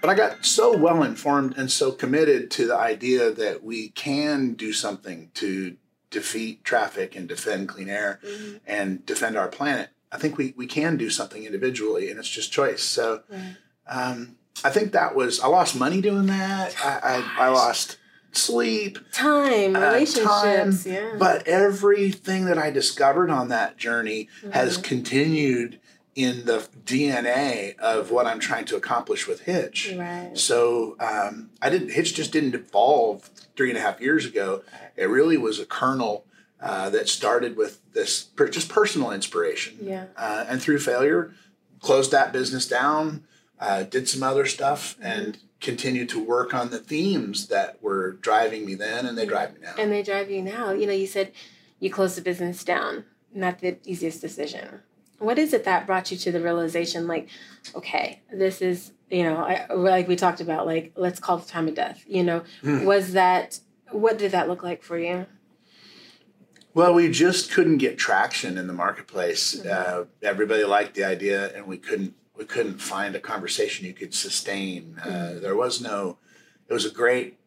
But 0.00 0.10
I 0.10 0.14
got 0.14 0.44
so 0.44 0.76
well 0.76 1.02
informed 1.02 1.56
and 1.56 1.70
so 1.70 1.90
committed 1.90 2.50
to 2.52 2.66
the 2.66 2.76
idea 2.76 3.30
that 3.30 3.64
we 3.64 3.88
can 3.88 4.52
do 4.52 4.72
something 4.72 5.30
to 5.34 5.76
defeat 6.10 6.62
traffic 6.62 7.16
and 7.16 7.26
defend 7.26 7.68
clean 7.68 7.88
air 7.88 8.20
mm-hmm. 8.22 8.56
and 8.66 9.04
defend 9.06 9.36
our 9.36 9.48
planet. 9.48 9.90
I 10.12 10.18
think 10.18 10.36
we, 10.36 10.52
we 10.56 10.66
can 10.66 10.96
do 10.96 11.10
something 11.10 11.44
individually 11.44 12.10
and 12.10 12.18
it's 12.18 12.28
just 12.28 12.52
choice. 12.52 12.82
So 12.82 13.22
right. 13.30 13.56
um, 13.88 14.36
I 14.62 14.70
think 14.70 14.92
that 14.92 15.16
was, 15.16 15.40
I 15.40 15.48
lost 15.48 15.74
money 15.74 16.00
doing 16.00 16.26
that. 16.26 16.76
I, 16.84 17.24
I, 17.38 17.46
I 17.46 17.48
lost 17.48 17.96
sleep, 18.36 18.98
time, 19.12 19.76
uh, 19.76 19.80
relationships, 19.80 20.84
time. 20.84 20.92
yeah. 20.92 21.16
But 21.18 21.46
everything 21.46 22.46
that 22.46 22.58
I 22.58 22.70
discovered 22.70 23.30
on 23.30 23.48
that 23.48 23.76
journey 23.76 24.28
mm-hmm. 24.40 24.50
has 24.50 24.76
continued 24.76 25.80
in 26.14 26.44
the 26.44 26.68
DNA 26.84 27.76
of 27.78 28.10
what 28.10 28.26
I'm 28.26 28.38
trying 28.38 28.64
to 28.66 28.76
accomplish 28.76 29.26
with 29.26 29.44
HYTCH. 29.44 29.98
Right. 29.98 30.38
So 30.38 30.96
um, 31.00 31.50
I 31.60 31.70
didn't. 31.70 31.90
HYTCH 31.90 32.14
just 32.14 32.32
didn't 32.32 32.54
evolve 32.54 33.30
three 33.56 33.70
and 33.70 33.78
a 33.78 33.80
half 33.80 34.00
years 34.00 34.24
ago. 34.24 34.62
It 34.96 35.06
really 35.06 35.36
was 35.36 35.58
a 35.58 35.66
kernel 35.66 36.24
uh, 36.60 36.90
that 36.90 37.08
started 37.08 37.56
with 37.56 37.80
this 37.92 38.22
per, 38.22 38.48
just 38.48 38.68
personal 38.68 39.10
inspiration. 39.10 39.78
Yeah. 39.80 40.06
Uh, 40.16 40.44
and 40.48 40.62
through 40.62 40.78
failure, 40.78 41.34
closed 41.80 42.10
that 42.12 42.32
business 42.32 42.66
down. 42.66 43.24
Uh, 43.60 43.82
did 43.82 44.08
some 44.08 44.22
other 44.22 44.46
stuff 44.46 44.94
mm-hmm. 44.94 45.06
and 45.06 45.38
continue 45.64 46.04
to 46.04 46.22
work 46.22 46.52
on 46.52 46.70
the 46.70 46.78
themes 46.78 47.48
that 47.48 47.82
were 47.82 48.12
driving 48.12 48.66
me 48.66 48.74
then 48.74 49.06
and 49.06 49.16
they 49.16 49.26
drive 49.26 49.54
me 49.54 49.60
now. 49.62 49.74
And 49.78 49.90
they 49.90 50.02
drive 50.02 50.30
you 50.30 50.42
now. 50.42 50.72
You 50.72 50.86
know, 50.86 50.92
you 50.92 51.06
said 51.06 51.32
you 51.80 51.90
closed 51.90 52.16
the 52.16 52.22
business 52.22 52.62
down, 52.62 53.04
not 53.32 53.60
the 53.60 53.78
easiest 53.84 54.20
decision. 54.20 54.82
What 55.18 55.38
is 55.38 55.54
it 55.54 55.64
that 55.64 55.86
brought 55.86 56.10
you 56.10 56.18
to 56.18 56.30
the 56.30 56.40
realization 56.40 57.06
like, 57.06 57.28
okay, 57.74 58.20
this 58.30 58.60
is, 58.60 58.92
you 59.10 59.22
know, 59.22 59.36
I, 59.36 59.72
like 59.72 60.06
we 60.06 60.16
talked 60.16 60.40
about, 60.40 60.66
like, 60.66 60.92
let's 60.96 61.18
call 61.18 61.38
the 61.38 61.48
time 61.48 61.66
of 61.66 61.74
death. 61.74 62.04
You 62.06 62.24
know, 62.24 62.42
mm. 62.62 62.84
was 62.84 63.12
that, 63.12 63.60
what 63.90 64.18
did 64.18 64.32
that 64.32 64.48
look 64.48 64.62
like 64.62 64.82
for 64.82 64.98
you? 64.98 65.26
Well, 66.74 66.92
we 66.92 67.08
just 67.08 67.52
couldn't 67.52 67.78
get 67.78 67.96
traction 67.96 68.58
in 68.58 68.66
the 68.66 68.72
marketplace. 68.72 69.54
Mm-hmm. 69.54 70.00
Uh, 70.02 70.04
everybody 70.22 70.64
liked 70.64 70.94
the 70.94 71.04
idea, 71.04 71.56
and 71.56 71.66
we 71.66 71.78
couldn't 71.78 72.14
we 72.36 72.44
couldn't 72.44 72.78
find 72.78 73.14
a 73.14 73.20
conversation 73.20 73.86
you 73.86 73.94
could 73.94 74.14
sustain. 74.14 74.98
Uh, 75.04 75.38
there 75.40 75.56
was 75.56 75.80
no. 75.80 76.18
It 76.68 76.72
was 76.72 76.84
a 76.84 76.90
great 76.90 77.38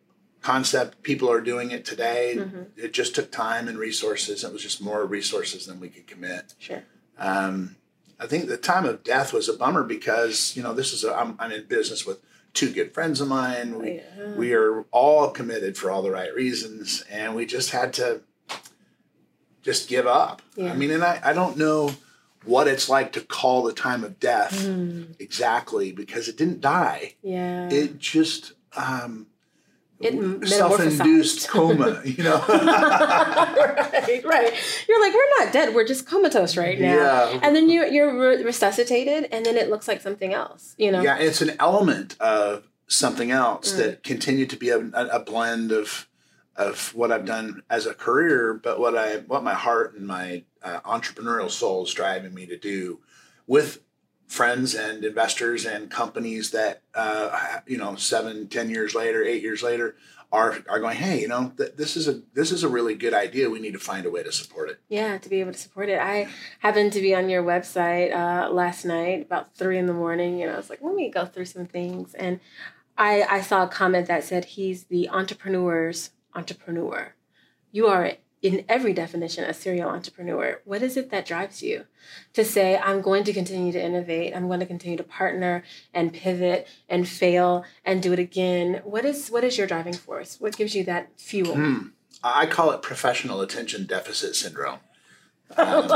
concept. 0.42 1.02
People 1.04 1.30
are 1.30 1.42
doing 1.42 1.72
it 1.72 1.84
today. 1.84 2.36
Mm-hmm. 2.38 2.62
It 2.78 2.94
just 2.94 3.16
took 3.16 3.32
time 3.32 3.68
and 3.68 3.78
resources. 3.78 4.44
It 4.44 4.54
was 4.54 4.62
just 4.62 4.82
more 4.82 5.06
resources 5.06 5.66
than 5.66 5.80
we 5.80 5.90
could 5.90 6.08
commit. 6.08 6.54
Sure. 6.60 6.84
Um, 7.18 7.76
I 8.20 8.28
think 8.28 8.48
the 8.48 8.58
time 8.58 8.86
of 8.86 9.04
death 9.04 9.34
was 9.34 9.50
a 9.50 9.54
bummer 9.54 9.84
because 9.84 10.56
you 10.56 10.64
know 10.64 10.74
this 10.74 10.94
is 10.94 11.04
a, 11.04 11.14
I'm, 11.14 11.36
I'm 11.40 11.52
in 11.52 11.66
business 11.66 12.06
with 12.06 12.22
two 12.54 12.72
good 12.72 12.94
friends 12.94 13.22
of 13.22 13.28
mine. 13.28 13.78
We 13.78 13.96
yeah. 13.96 14.36
we 14.36 14.54
are 14.54 14.84
all 14.92 15.30
committed 15.32 15.78
for 15.78 15.92
all 15.92 16.02
the 16.02 16.12
right 16.12 16.34
reasons, 16.34 17.04
and 17.10 17.36
we 17.36 17.46
just 17.46 17.72
had 17.72 17.94
to 17.94 18.22
just 19.62 19.90
give 19.90 20.08
up. 20.08 20.42
Yeah. 20.56 20.72
I 20.72 20.76
mean, 20.76 20.92
and 20.92 21.04
I 21.04 21.20
I 21.24 21.34
don't 21.34 21.58
know 21.58 21.92
what 22.48 22.68
it's 22.68 22.90
like 22.90 23.12
to 23.14 23.22
call 23.22 23.64
the 23.64 23.74
time 23.74 24.04
of 24.04 24.20
death 24.20 24.66
mm. 24.66 25.16
exactly 25.20 25.92
because 25.92 26.28
it 26.28 26.38
didn't 26.38 26.62
die. 26.62 27.16
Yeah. 27.22 27.70
It 27.70 28.00
just 28.00 28.54
um, 28.76 29.28
it 30.00 30.48
self-induced 30.48 31.50
coma, 31.50 32.02
you 32.06 32.24
know. 32.24 32.38
right, 32.48 34.22
right. 34.24 34.54
You're 34.88 35.02
like, 35.02 35.14
we're 35.14 35.44
not 35.44 35.52
dead. 35.52 35.74
We're 35.74 35.88
just 35.88 36.08
comatose 36.08 36.56
right 36.56 36.80
now. 36.80 36.96
Yeah. 36.96 37.40
And 37.42 37.56
then 37.56 37.70
you 37.70 37.84
you're 37.86 38.14
resuscitated, 38.44 39.30
and 39.32 39.46
then 39.46 39.58
it 39.58 39.70
looks 39.70 39.88
like 39.88 40.02
something 40.02 40.34
else. 40.34 40.76
You 40.78 40.92
know. 40.92 41.02
Yeah, 41.02 41.18
it's 41.18 41.42
an 41.42 41.56
element 41.60 42.16
of 42.20 42.68
something 42.88 43.32
else 43.32 43.74
mm. 43.74 43.78
that 43.78 44.04
continued 44.04 44.50
to 44.52 44.56
be 44.56 44.70
a, 44.70 44.80
a 44.80 45.20
blend 45.20 45.72
of 45.72 46.07
of 46.58 46.94
what 46.96 47.12
I've 47.12 47.26
done 47.26 47.62
as 47.70 47.86
a 47.86 47.94
career, 47.94 48.54
but 48.54 48.80
what 48.80 48.98
I 48.98 49.18
what 49.18 49.44
my 49.44 49.54
heart 49.54 49.96
and 49.96 50.08
my 50.08 50.44
uh, 50.64 50.80
entrepreneurial 50.82 51.52
soul 51.52 51.84
is 51.84 51.94
driving 51.94 52.34
me 52.34 52.46
to 52.48 52.58
do 52.58 53.00
with 53.46 53.84
friends 54.28 54.76
and 54.76 55.06
investors 55.06 55.66
and 55.66 55.90
companies 55.90 56.52
that 56.52 56.82
uh, 56.96 57.60
you 57.68 57.78
know 57.78 57.96
seven, 57.96 58.48
ten 58.48 58.70
years 58.70 58.96
later, 58.96 59.24
eight 59.24 59.42
years 59.42 59.62
later 59.62 59.96
are 60.32 60.58
are 60.68 60.80
going, 60.80 60.98
hey, 60.98 61.22
you 61.22 61.28
know, 61.28 61.54
th- 61.56 61.76
this 61.76 61.96
is 61.96 62.08
a 62.08 62.22
this 62.34 62.52
is 62.52 62.64
a 62.64 62.68
really 62.68 62.96
good 62.96 63.14
idea. 63.14 63.50
We 63.50 63.60
need 63.60 63.74
to 63.74 63.80
find 63.80 64.06
a 64.06 64.12
way 64.12 64.24
to 64.24 64.32
support 64.32 64.70
it. 64.70 64.80
Yeah, 64.90 65.18
to 65.18 65.30
be 65.30 65.40
able 65.40 65.54
to 65.54 65.60
support 65.60 65.90
it. 65.90 66.00
I 66.00 66.28
happened 66.60 66.92
to 66.94 67.02
be 67.02 67.16
on 67.16 67.30
your 67.30 67.44
website 67.44 68.14
uh, 68.14 68.50
last 68.50 68.84
night 68.84 69.22
about 69.22 69.56
three 69.56 69.78
in 69.78 69.86
the 69.86 69.94
morning. 69.94 70.40
You 70.40 70.48
know, 70.48 70.54
I 70.54 70.58
was 70.58 70.70
like, 70.70 70.82
let 70.82 70.96
me 70.96 71.10
go 71.10 71.26
through 71.26 71.46
some 71.46 71.66
things, 71.66 72.14
and 72.14 72.40
I 72.98 73.24
I 73.24 73.42
saw 73.42 73.64
a 73.64 73.68
comment 73.68 74.08
that 74.08 74.24
said 74.24 74.46
he's 74.46 74.86
the 74.86 75.08
entrepreneur's 75.10 76.10
entrepreneur. 76.38 77.14
You 77.72 77.88
are 77.88 78.14
in 78.42 78.64
every 78.70 78.94
definition 78.94 79.44
a 79.44 79.54
serial 79.54 79.90
entrepreneur. 79.90 80.62
What 80.64 80.84
is 80.84 80.96
it 80.96 81.10
that 81.10 81.26
drives 81.26 81.64
you 81.64 81.86
to 82.34 82.46
say, 82.46 82.78
I'm 82.78 83.02
going 83.02 83.24
to 83.24 83.34
continue 83.34 83.72
to 83.72 83.84
innovate, 83.84 84.36
I'm 84.36 84.48
going 84.48 84.60
to 84.60 84.66
continue 84.66 84.98
to 84.98 85.04
partner 85.04 85.64
and 85.94 86.14
pivot 86.14 86.68
and 86.88 87.08
fail 87.08 87.66
and 87.84 88.02
do 88.02 88.14
it 88.14 88.20
again? 88.20 88.82
What 88.84 89.06
is 89.06 89.30
what 89.30 89.44
is 89.44 89.58
your 89.58 89.68
driving 89.68 89.94
force? 89.94 90.40
What 90.40 90.56
gives 90.56 90.76
you 90.76 90.84
that 90.86 91.20
fuel? 91.20 91.56
Mm, 91.56 91.92
I 92.24 92.46
call 92.46 92.72
it 92.72 92.82
professional 92.82 93.42
attention 93.42 93.86
deficit 93.86 94.36
syndrome. 94.36 94.80
Um, 95.58 95.90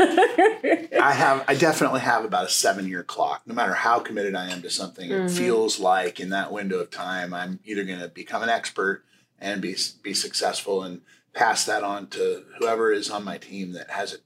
I 0.00 1.12
have, 1.12 1.44
I 1.46 1.54
definitely 1.54 2.00
have 2.00 2.24
about 2.24 2.46
a 2.46 2.48
seven 2.48 2.88
year 2.88 3.04
clock. 3.04 3.42
No 3.46 3.54
matter 3.54 3.74
how 3.74 4.00
committed 4.00 4.34
I 4.34 4.50
am 4.50 4.60
to 4.62 4.70
something, 4.70 5.08
mm-hmm. 5.08 5.26
it 5.26 5.30
feels 5.30 5.78
like 5.78 6.18
in 6.18 6.30
that 6.30 6.52
window 6.52 6.80
of 6.80 6.90
time, 6.90 7.32
I'm 7.32 7.60
either 7.64 7.84
going 7.84 8.00
to 8.00 8.08
become 8.08 8.42
an 8.42 8.48
expert 8.48 9.04
and 9.40 9.60
be 9.60 9.76
be 10.02 10.14
successful 10.14 10.82
and 10.82 11.00
pass 11.32 11.64
that 11.64 11.82
on 11.82 12.08
to 12.08 12.44
whoever 12.58 12.92
is 12.92 13.10
on 13.10 13.24
my 13.24 13.38
team 13.38 13.72
that 13.72 13.90
has 13.90 14.18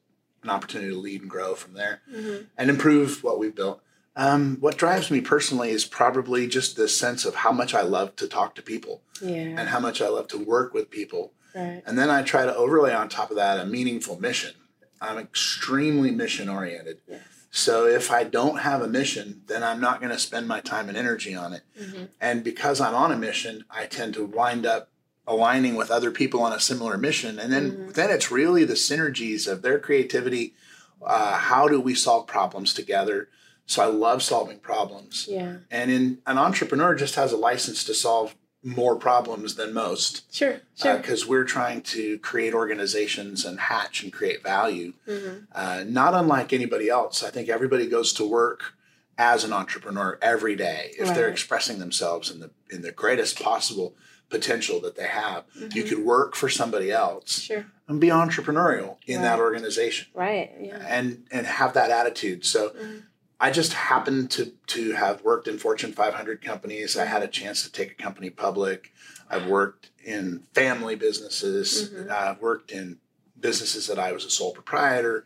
an 0.42 0.50
opportunity 0.50 0.90
to 0.90 0.96
lead 0.98 1.22
and 1.22 1.30
grow 1.30 1.54
from 1.54 1.74
there 1.74 2.00
mm-hmm. 2.10 2.44
and 2.56 2.70
improve 2.70 3.22
what 3.22 3.38
we've 3.38 3.54
built. 3.54 3.82
Um, 4.16 4.58
what 4.60 4.76
drives 4.76 5.10
me 5.10 5.20
personally 5.20 5.70
is 5.70 5.84
probably 5.84 6.46
just 6.46 6.76
the 6.76 6.88
sense 6.88 7.24
of 7.24 7.36
how 7.36 7.52
much 7.52 7.74
I 7.74 7.82
love 7.82 8.16
to 8.16 8.28
talk 8.28 8.54
to 8.56 8.62
people 8.62 9.02
yeah. 9.22 9.54
and 9.56 9.68
how 9.68 9.80
much 9.80 10.02
I 10.02 10.08
love 10.08 10.28
to 10.28 10.38
work 10.38 10.74
with 10.74 10.90
people. 10.90 11.32
Right. 11.54 11.82
And 11.86 11.98
then 11.98 12.10
I 12.10 12.22
try 12.22 12.44
to 12.44 12.54
overlay 12.54 12.92
on 12.92 13.08
top 13.08 13.30
of 13.30 13.36
that 13.36 13.58
a 13.58 13.66
meaningful 13.66 14.20
mission. 14.20 14.54
I'm 15.00 15.18
extremely 15.18 16.10
mission 16.10 16.48
oriented. 16.48 17.00
Yes. 17.08 17.20
So 17.50 17.86
if 17.86 18.12
I 18.12 18.24
don't 18.24 18.58
have 18.58 18.82
a 18.82 18.88
mission, 18.88 19.42
then 19.46 19.62
I'm 19.62 19.80
not 19.80 20.00
going 20.00 20.12
to 20.12 20.18
spend 20.18 20.46
my 20.46 20.60
time 20.60 20.88
and 20.88 20.96
energy 20.96 21.34
on 21.34 21.52
it. 21.52 21.62
Mm-hmm. 21.80 22.04
And 22.20 22.44
because 22.44 22.80
I'm 22.80 22.94
on 22.94 23.10
a 23.10 23.16
mission, 23.16 23.64
I 23.70 23.86
tend 23.86 24.14
to 24.14 24.24
wind 24.24 24.66
up 24.66 24.90
aligning 25.30 25.76
with 25.76 25.90
other 25.90 26.10
people 26.10 26.42
on 26.42 26.52
a 26.52 26.60
similar 26.60 26.98
mission. 26.98 27.38
And 27.38 27.52
then 27.52 27.70
mm-hmm. 27.70 27.90
then 27.92 28.10
it's 28.10 28.30
really 28.30 28.64
the 28.64 28.74
synergies 28.74 29.50
of 29.50 29.62
their 29.62 29.78
creativity 29.78 30.54
uh, 31.02 31.38
how 31.38 31.68
do 31.68 31.80
we 31.80 31.94
solve 31.94 32.26
problems 32.26 32.74
together? 32.74 33.28
So 33.66 33.82
i 33.82 33.86
love 33.86 34.22
solving 34.22 34.58
problems. 34.58 35.26
Yeah. 35.30 35.58
And 35.70 35.90
in 35.90 36.18
an 36.26 36.38
entrepreneur 36.38 36.94
just 36.94 37.14
has 37.14 37.32
a 37.32 37.36
license 37.36 37.84
to 37.84 37.94
solve 37.94 38.34
more 38.62 38.96
problems 38.96 39.54
than 39.54 39.72
most. 39.72 40.32
Sure 40.34 40.60
sure. 40.76 40.98
because 40.98 41.24
uh, 41.24 41.26
we're 41.28 41.44
trying 41.44 41.82
to 41.82 42.18
create 42.18 42.52
organizations 42.52 43.44
and 43.44 43.58
hatch 43.58 44.02
and 44.02 44.12
create 44.12 44.42
value. 44.42 44.92
Mm-hmm. 45.06 45.44
uh, 45.54 45.84
not 45.86 46.14
unlike 46.14 46.52
anybody 46.52 46.88
else. 46.88 47.22
I 47.22 47.30
think 47.30 47.48
everybody 47.48 47.86
goes 47.86 48.12
to 48.14 48.28
work 48.28 48.74
as 49.16 49.44
an 49.44 49.52
entrepreneur 49.52 50.18
every 50.20 50.56
day 50.56 50.92
if 50.98 51.08
right. 51.08 51.14
they're 51.14 51.28
expressing 51.28 51.78
themselves 51.78 52.30
in 52.30 52.40
the 52.40 52.50
in 52.70 52.82
the 52.82 52.92
greatest 52.92 53.40
possible 53.40 53.94
potential 54.30 54.80
that 54.80 54.96
they 54.96 55.06
have. 55.06 55.44
Mm-hmm. 55.48 55.76
You 55.76 55.82
could 55.84 55.98
work 55.98 56.34
for 56.34 56.48
somebody 56.48 56.90
else 56.90 57.40
sure. 57.42 57.66
and 57.88 58.00
be 58.00 58.08
entrepreneurial 58.08 58.96
in 59.06 59.16
right. 59.16 59.22
that 59.24 59.38
organization. 59.40 60.08
Right. 60.14 60.52
Yeah. 60.58 60.78
And 60.88 61.24
and 61.30 61.46
have 61.46 61.74
that 61.74 61.90
attitude. 61.90 62.46
So 62.46 62.70
mm-hmm. 62.70 62.98
I 63.40 63.50
just 63.50 63.72
happened 63.74 64.30
to 64.32 64.52
to 64.68 64.92
have 64.92 65.22
worked 65.22 65.48
in 65.48 65.58
Fortune 65.58 65.92
500 65.92 66.42
companies. 66.42 66.96
I 66.96 67.04
had 67.04 67.22
a 67.22 67.28
chance 67.28 67.64
to 67.64 67.72
take 67.72 67.90
a 67.92 68.02
company 68.02 68.30
public. 68.30 68.92
I've 69.28 69.46
worked 69.46 69.90
in 70.04 70.44
family 70.54 70.94
businesses. 70.94 71.90
Mm-hmm. 71.90 72.10
I've 72.10 72.40
worked 72.40 72.70
in 72.70 72.98
businesses 73.38 73.86
that 73.88 73.98
I 73.98 74.12
was 74.12 74.24
a 74.24 74.30
sole 74.30 74.52
proprietor. 74.52 75.24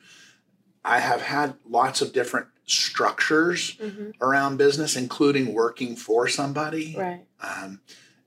I 0.85 1.01
have 1.01 1.23
had 1.23 1.55
lots 1.69 2.03
of 2.03 2.13
different 2.13 2.49
structures 2.67 3.77
Mm-hmm. 3.77 4.11
around 4.23 4.57
business, 4.57 4.97
including 4.97 5.53
working 5.53 5.97
for 5.97 6.27
somebody. 6.29 6.95
Right. 6.97 7.27
Um, 7.41 7.81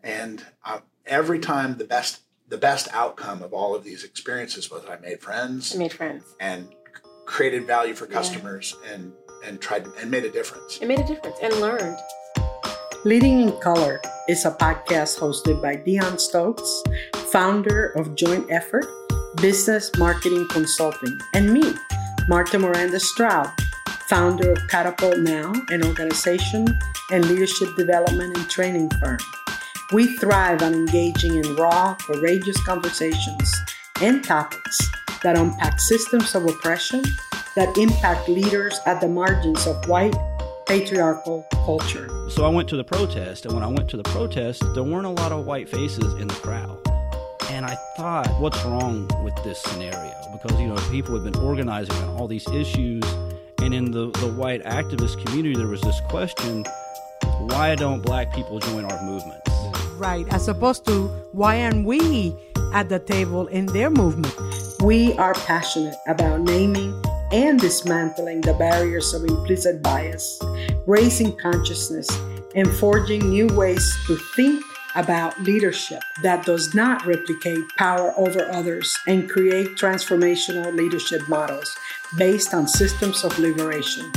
and 0.07 0.43
uh, 0.65 0.79
every 1.05 1.39
time 1.39 1.77
the 1.77 1.83
best 1.85 2.21
the 2.49 2.57
best 2.57 2.87
outcome 2.93 3.43
of 3.43 3.51
all 3.53 3.75
of 3.75 3.83
these 3.83 4.03
experiences 4.05 4.71
was 4.71 4.81
I 4.89 4.95
made 4.97 5.19
friends 5.21 5.75
I 5.75 5.77
made 5.79 5.93
friends. 5.93 6.23
and 6.39 6.69
created 7.25 7.67
value 7.67 7.93
for 7.93 8.05
Yeah. 8.07 8.13
customers 8.19 8.75
and 8.91 9.13
and 9.45 9.59
tried 9.61 9.85
and 10.01 10.09
made 10.09 10.25
a 10.25 10.31
difference. 10.31 10.79
It 10.81 10.87
made 10.87 10.99
a 10.99 11.07
difference 11.07 11.37
and 11.43 11.53
learned. 11.61 11.97
Leading 13.03 13.41
in 13.41 13.51
Color 13.59 14.01
is 14.27 14.45
a 14.45 14.51
podcast 14.51 15.19
hosted 15.19 15.61
by 15.61 15.75
Dion 15.75 16.17
Stokes, 16.17 16.81
founder 17.31 17.79
of 17.99 18.15
Joint 18.15 18.49
Effort, 18.49 18.85
Business 19.41 19.91
Marketing 19.97 20.47
Consulting, 20.49 21.15
and 21.35 21.53
me, 21.53 21.75
Marta 22.27 22.57
Miranda 22.57 22.99
Stroud, 22.99 23.47
founder 24.09 24.51
of 24.51 24.57
Catapult 24.67 25.19
Now, 25.19 25.53
an 25.69 25.85
organization 25.85 26.67
and 27.11 27.25
leadership 27.29 27.69
development 27.77 28.35
and 28.35 28.49
training 28.49 28.89
firm. 29.01 29.19
We 29.93 30.17
thrive 30.17 30.63
on 30.63 30.73
engaging 30.73 31.37
in 31.37 31.55
raw, 31.55 31.95
courageous 31.95 32.61
conversations 32.65 33.55
and 34.01 34.21
topics 34.21 34.85
that 35.23 35.37
unpack 35.37 35.79
systems 35.79 36.35
of 36.35 36.45
oppression 36.45 37.01
that 37.55 37.77
impact 37.77 38.27
leaders 38.27 38.81
at 38.85 38.99
the 38.99 39.07
margins 39.07 39.65
of 39.65 39.87
white 39.87 40.13
patriarchal 40.67 41.47
culture. 41.63 42.09
So 42.29 42.43
I 42.43 42.49
went 42.49 42.67
to 42.67 42.75
the 42.75 42.83
protest, 42.83 43.45
and 43.45 43.53
when 43.53 43.63
I 43.63 43.67
went 43.67 43.89
to 43.91 43.97
the 43.97 44.03
protest, 44.03 44.61
there 44.73 44.83
weren't 44.83 45.05
a 45.05 45.09
lot 45.09 45.31
of 45.31 45.45
white 45.45 45.69
faces 45.69 46.13
in 46.15 46.27
the 46.27 46.35
crowd. 46.35 46.77
And 47.49 47.65
I 47.65 47.75
thought, 47.95 48.27
what's 48.41 48.61
wrong 48.65 49.09
with 49.23 49.41
this 49.45 49.61
scenario? 49.61 50.13
Because, 50.33 50.59
you 50.59 50.67
know, 50.67 50.75
people 50.91 51.15
have 51.15 51.23
been 51.23 51.41
organizing 51.41 51.95
on 51.95 52.09
all 52.17 52.27
these 52.27 52.47
issues, 52.49 53.03
and 53.61 53.73
in 53.73 53.91
the, 53.91 54.11
the 54.19 54.27
white 54.27 54.65
activist 54.65 55.25
community, 55.25 55.55
there 55.55 55.67
was 55.67 55.79
this 55.79 56.01
question 56.09 56.65
why 57.39 57.75
don't 57.75 58.01
black 58.01 58.33
people 58.33 58.59
join 58.59 58.83
our 58.83 59.01
movements? 59.03 59.46
Right, 59.97 60.31
as 60.31 60.47
opposed 60.47 60.85
to 60.85 61.07
why 61.31 61.63
aren't 61.63 61.85
we 61.85 62.35
at 62.71 62.87
the 62.87 62.99
table 62.99 63.47
in 63.47 63.65
their 63.65 63.89
movement? 63.89 64.33
We 64.79 65.13
are 65.17 65.33
passionate 65.33 65.95
about 66.07 66.41
naming 66.41 66.93
and 67.31 67.59
dismantling 67.59 68.41
the 68.41 68.53
barriers 68.53 69.13
of 69.15 69.23
implicit 69.23 69.81
bias, 69.81 70.39
raising 70.85 71.35
consciousness, 71.37 72.07
and 72.53 72.69
forging 72.75 73.29
new 73.29 73.47
ways 73.47 73.91
to 74.05 74.17
think 74.35 74.63
about 74.95 75.41
leadership 75.41 76.03
that 76.21 76.45
does 76.45 76.75
not 76.75 77.05
replicate 77.05 77.63
power 77.77 78.13
over 78.17 78.49
others 78.51 78.95
and 79.07 79.29
create 79.29 79.75
transformational 79.77 80.75
leadership 80.75 81.27
models 81.27 81.75
based 82.17 82.53
on 82.53 82.67
systems 82.67 83.23
of 83.23 83.37
liberation. 83.39 84.11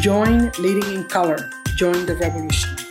Join 0.00 0.50
Leading 0.58 0.94
in 0.94 1.04
Color. 1.04 1.50
Join 1.76 2.04
the 2.06 2.16
revolution. 2.16 2.83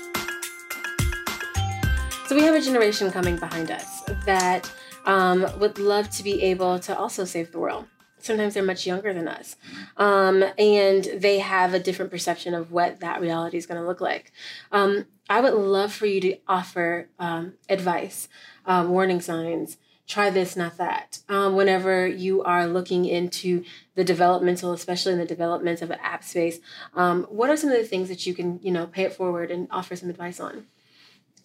So 2.34 2.40
we 2.40 2.46
have 2.46 2.56
a 2.56 2.62
generation 2.62 3.12
coming 3.12 3.36
behind 3.36 3.70
us 3.70 4.02
that 4.26 4.68
um, 5.06 5.46
would 5.60 5.78
love 5.78 6.10
to 6.10 6.24
be 6.24 6.42
able 6.42 6.80
to 6.80 6.98
also 6.98 7.26
save 7.26 7.52
the 7.52 7.60
world. 7.60 7.86
Sometimes 8.18 8.56
they're 8.56 8.64
much 8.64 8.88
younger 8.88 9.14
than 9.14 9.28
us, 9.28 9.56
um, 9.98 10.44
and 10.58 11.04
they 11.16 11.38
have 11.38 11.76
a 11.76 11.80
different 11.80 12.10
perception 12.10 12.56
of 12.56 12.72
what 12.72 13.02
that 13.02 13.22
reality 13.22 13.58
is 13.58 13.68
going 13.68 13.80
to 13.80 13.86
look 13.86 14.02
like. 14.02 14.32
Um, 14.72 15.06
I 15.30 15.42
would 15.42 15.54
love 15.54 15.94
for 15.94 16.08
you 16.08 16.20
to 16.22 16.38
offer 16.48 17.08
um, 17.20 17.54
advice, 17.70 18.28
uh, 18.66 18.84
warning 18.90 19.22
signs. 19.22 19.78
Try 20.08 20.32
this, 20.32 20.56
not 20.56 20.78
that. 20.78 21.20
Um, 21.30 21.56
whenever 21.56 22.08
you 22.08 22.42
are 22.42 22.66
looking 22.66 23.06
into 23.06 23.64
the 23.94 24.04
developmental, 24.04 24.74
especially 24.74 25.14
in 25.14 25.20
the 25.20 25.26
development 25.26 25.84
of 25.84 25.92
an 25.92 26.00
app 26.02 26.24
space, 26.24 26.58
um, 26.96 27.26
what 27.26 27.52
are 27.52 27.58
some 27.58 27.70
of 27.70 27.78
the 27.78 27.86
things 27.86 28.10
that 28.10 28.26
you 28.26 28.34
can, 28.34 28.60
you 28.64 28.72
know, 28.72 28.88
pay 28.88 29.04
it 29.04 29.14
forward 29.14 29.52
and 29.52 29.68
offer 29.70 29.96
some 29.96 30.10
advice 30.10 30.40
on? 30.40 30.66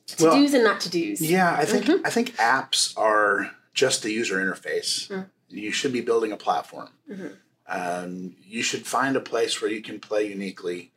To 0.08 0.24
Well, 0.24 0.40
dos 0.40 0.54
and 0.54 0.64
not 0.64 0.80
to 0.82 0.90
dos. 0.90 1.20
Yeah, 1.20 1.54
I 1.54 1.64
think 1.64 1.84
Mm-hmm. 1.86 2.06
I 2.06 2.10
think 2.10 2.34
apps 2.36 2.96
are 2.96 3.50
just 3.74 4.02
the 4.02 4.10
user 4.12 4.36
interface. 4.36 5.08
Mm. 5.08 5.26
You 5.48 5.70
should 5.72 5.92
be 5.92 6.00
building 6.00 6.32
a 6.32 6.36
platform. 6.36 6.88
Mhm. 7.10 7.36
Um, 7.68 8.36
you 8.42 8.62
should 8.62 8.86
find 8.86 9.16
a 9.16 9.20
place 9.20 9.60
where 9.60 9.70
you 9.70 9.82
can 9.82 10.00
play 10.00 10.26
uniquely 10.28 10.92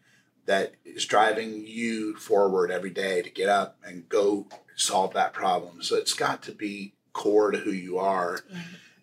that 0.46 0.74
is 0.86 1.06
driving 1.06 1.66
you 1.68 2.16
forward 2.16 2.72
every 2.72 2.90
day 2.90 3.22
to 3.22 3.30
get 3.30 3.50
up 3.50 3.78
and 3.86 4.08
go 4.10 4.48
solve 4.76 5.14
that 5.14 5.34
problem. 5.34 5.84
So 5.84 5.96
it's 5.98 6.14
got 6.14 6.42
to 6.44 6.52
be 6.54 6.94
core 7.14 7.52
to 7.52 7.58
who 7.60 7.72
you 7.72 7.98
are. 8.00 8.40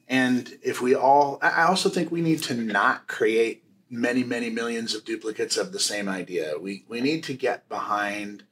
And 0.09 0.59
if 0.63 0.81
we 0.81 0.95
all, 0.95 1.39
I 1.43 1.49
I 1.51 1.65
also 1.69 1.89
think 1.91 2.11
we 2.11 2.23
need 2.23 2.43
to 2.45 2.55
not 2.55 3.07
create 3.07 3.63
many, 3.91 4.25
many 4.25 4.49
millions 4.51 4.95
of 4.95 5.05
duplicates 5.05 5.57
of 5.59 5.73
the 5.73 5.79
same 5.81 6.09
idea. 6.09 6.55
We 6.59 6.85
we 6.89 7.01
need 7.03 7.23
to 7.25 7.35
get 7.35 7.69
behind 7.69 8.45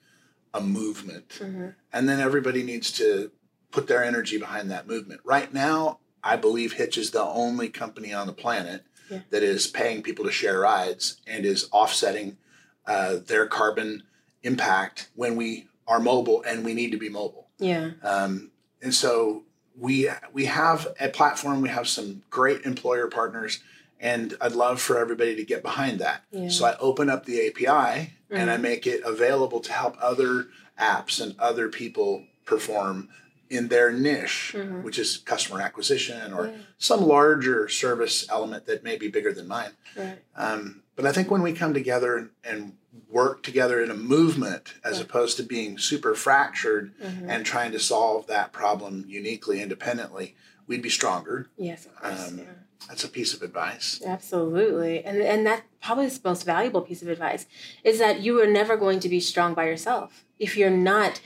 a 0.57 0.61
movement, 0.61 1.29
Mhm. 1.40 1.75
and 1.92 2.09
then 2.09 2.19
everybody 2.19 2.62
needs 2.62 2.90
to 2.92 3.31
put 3.71 3.87
their 3.87 4.03
energy 4.03 4.38
behind 4.38 4.71
that 4.71 4.87
movement. 4.88 5.21
Right 5.25 5.53
now, 5.53 6.01
I 6.25 6.37
believe 6.37 6.73
HYTCH 6.75 6.97
is 6.97 7.11
the 7.11 7.23
only 7.23 7.69
company 7.69 8.12
on 8.12 8.27
the 8.27 8.33
planet 8.33 8.85
Yeah. 9.11 9.21
that 9.31 9.42
is 9.42 9.66
paying 9.66 10.03
people 10.03 10.25
to 10.25 10.33
share 10.33 10.61
rides 10.61 11.19
and 11.27 11.45
is 11.45 11.69
offsetting 11.73 12.38
uh, 12.87 13.16
their 13.16 13.47
carbon 13.49 14.05
impact 14.45 15.09
when 15.16 15.35
we 15.35 15.66
are 15.88 15.99
mobile 15.99 16.42
and 16.45 16.64
we 16.64 16.73
need 16.73 16.92
to 16.92 16.97
be 16.99 17.09
mobile. 17.09 17.51
Yeah. 17.59 17.90
Um, 18.03 18.53
and 18.81 18.95
so 18.95 19.45
we 19.79 20.09
we 20.33 20.47
have 20.47 20.89
a 21.01 21.09
platform. 21.09 21.61
We 21.61 21.69
have 21.69 21.89
some 21.89 22.23
great 22.31 22.62
employer 22.65 23.09
partners, 23.09 23.61
and 24.01 24.35
I'd 24.41 24.53
love 24.53 24.81
for 24.81 24.99
everybody 24.99 25.37
to 25.37 25.45
get 25.45 25.62
behind 25.62 25.99
that. 26.01 26.23
Yeah. 26.31 26.49
So 26.49 26.65
I 26.65 26.77
open 26.79 27.11
up 27.11 27.25
the 27.27 27.47
API 27.49 28.12
and 28.31 28.51
I 28.51 28.57
Mhm. 28.57 28.61
make 28.62 28.87
it 28.87 29.03
available 29.05 29.61
to 29.61 29.73
help 29.73 29.97
other 30.01 30.47
apps 30.81 31.21
and 31.21 31.39
other 31.39 31.69
people 31.69 32.25
perform 32.45 33.09
in 33.49 33.69
their 33.69 33.93
niche, 33.93 34.53
Mhm. 34.57 34.83
which 34.83 34.99
is 34.99 35.19
customer 35.19 35.61
acquisition 35.61 36.33
or 36.33 36.49
Yeah. 36.49 36.57
some 36.79 37.01
larger 37.07 37.69
service 37.69 38.27
element 38.29 38.67
that 38.67 38.83
may 38.83 38.97
be 38.97 39.07
bigger 39.09 39.33
than 39.33 39.47
mine. 39.47 39.71
Right. 39.97 40.19
Um, 40.35 40.83
but 40.96 41.06
I 41.06 41.12
think 41.12 41.30
when 41.30 41.42
we 41.42 41.52
come 41.52 41.74
together 41.74 42.30
and 42.42 42.72
work 43.09 43.42
together 43.42 43.82
in 43.82 43.90
a 43.90 43.94
movement 43.94 44.74
as 44.82 44.96
Right. 44.96 45.04
opposed 45.04 45.37
to 45.37 45.42
being 45.42 45.78
super 45.78 46.14
fractured 46.14 46.92
Mhm. 46.98 47.26
and 47.28 47.46
trying 47.46 47.72
to 47.72 47.78
solve 47.78 48.26
that 48.26 48.52
problem 48.52 49.04
uniquely, 49.06 49.61
independently, 49.61 50.35
we'd 50.66 50.82
be 50.82 50.88
stronger. 50.90 51.48
Yes, 51.56 51.85
of 51.87 51.94
course. 51.96 52.28
Um, 52.28 52.38
yeah. 52.38 52.44
That's 52.88 53.04
a 53.04 53.09
piece 53.09 53.35
of 53.35 53.42
advice. 53.42 54.00
Absolutely. 54.04 55.04
And 55.04 55.18
and 55.20 55.46
that 55.46 55.64
probably 55.82 56.06
is 56.06 56.18
the 56.18 56.28
most 56.28 56.44
valuable 56.44 56.82
piece 56.82 57.02
of 57.02 57.09
advice 57.09 57.46
is 57.85 57.98
that 57.98 58.20
you 58.20 58.40
are 58.40 58.46
never 58.46 58.76
going 58.76 59.00
to 59.00 59.09
be 59.09 59.20
strong 59.20 59.54
by 59.54 59.64
yourself. 59.66 60.24
If 60.38 60.56
you're 60.56 60.70
not, 60.70 61.20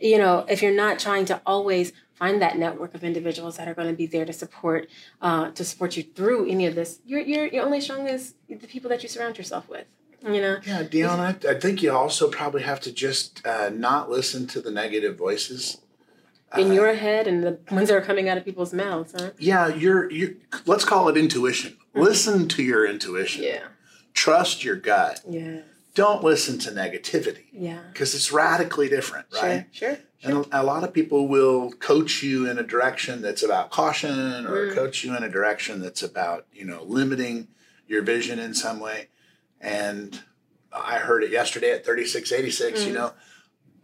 you 0.00 0.18
know, 0.18 0.44
if 0.48 0.62
you're 0.62 0.72
not 0.74 0.98
trying 0.98 1.24
to 1.26 1.40
always 1.46 1.92
find 2.16 2.40
that 2.42 2.58
network 2.58 2.94
of 2.94 3.04
individuals 3.04 3.56
that 3.58 3.68
are 3.68 3.74
going 3.74 3.88
to 3.88 3.94
be 3.94 4.06
there 4.06 4.24
to 4.24 4.32
support 4.32 4.88
uh, 5.20 5.50
to 5.52 5.64
support 5.64 5.96
you 5.96 6.02
through 6.02 6.50
any 6.50 6.66
of 6.66 6.74
this, 6.74 7.00
you're 7.06 7.20
you're 7.20 7.46
you're 7.46 7.64
only 7.64 7.80
strong 7.80 8.08
as 8.08 8.34
the 8.48 8.56
people 8.74 8.88
that 8.90 9.02
you 9.02 9.08
surround 9.08 9.38
yourself 9.38 9.68
with. 9.68 9.86
You 10.22 10.40
know? 10.40 10.56
Yeah, 10.66 10.82
Dion, 10.82 11.20
I, 11.20 11.36
I 11.48 11.54
think 11.60 11.82
you 11.82 11.92
also 11.92 12.28
probably 12.28 12.62
have 12.62 12.80
to 12.80 12.90
just 12.90 13.46
uh, 13.46 13.68
not 13.68 14.10
listen 14.10 14.46
to 14.48 14.60
the 14.60 14.72
negative 14.72 15.16
voices. 15.16 15.78
In 16.56 16.70
Uh, 16.70 16.74
your 16.74 16.94
head 16.94 17.26
and 17.28 17.44
the 17.44 17.58
ones 17.70 17.88
that 17.88 17.96
are 17.96 18.00
coming 18.10 18.28
out 18.28 18.38
of 18.38 18.44
people's 18.44 18.72
mouths, 18.72 19.12
huh? 19.16 19.30
yeah, 19.38 19.68
you're 19.68 20.10
you. 20.10 20.36
Let's 20.64 20.84
call 20.84 21.08
it 21.10 21.16
intuition. 21.16 21.76
Listen 21.94 22.48
to 22.48 22.62
your 22.62 22.86
intuition. 22.86 23.42
Mm-hmm. 23.44 23.54
Yeah. 23.64 23.68
Trust 24.14 24.64
your 24.64 24.76
gut. 24.76 25.20
Yeah. 25.28 25.60
Don't 25.94 26.22
listen 26.24 26.58
to 26.60 26.70
negativity 26.70 27.44
Yeah. 27.52 27.80
because 27.92 28.14
it's 28.14 28.32
radically 28.32 28.88
different, 28.88 29.26
right? 29.42 29.66
Sure. 29.70 29.90
Sure. 29.96 29.98
And 30.22 30.46
a 30.50 30.62
lot 30.64 30.82
of 30.82 30.92
people 30.92 31.28
will 31.28 31.70
coach 31.72 32.22
you 32.22 32.48
in 32.50 32.58
a 32.58 32.62
direction 32.62 33.22
that's 33.22 33.42
about 33.42 33.70
caution 33.70 34.46
or 34.46 34.68
Mm. 34.68 34.74
coach 34.74 35.04
you 35.04 35.16
in 35.16 35.22
a 35.22 35.28
direction 35.28 35.80
that's 35.80 36.02
about, 36.02 36.46
you 36.52 36.64
know, 36.64 36.82
limiting 36.84 37.48
your 37.86 38.02
vision 38.02 38.38
in 38.38 38.54
some 38.54 38.80
way. 38.80 39.08
And 39.60 40.20
I 40.72 40.98
heard 40.98 41.22
it 41.22 41.30
yesterday 41.30 41.70
at 41.72 41.84
3686, 41.84 42.84
you 42.84 42.92
Mm. 42.92 42.94
know, 42.94 43.12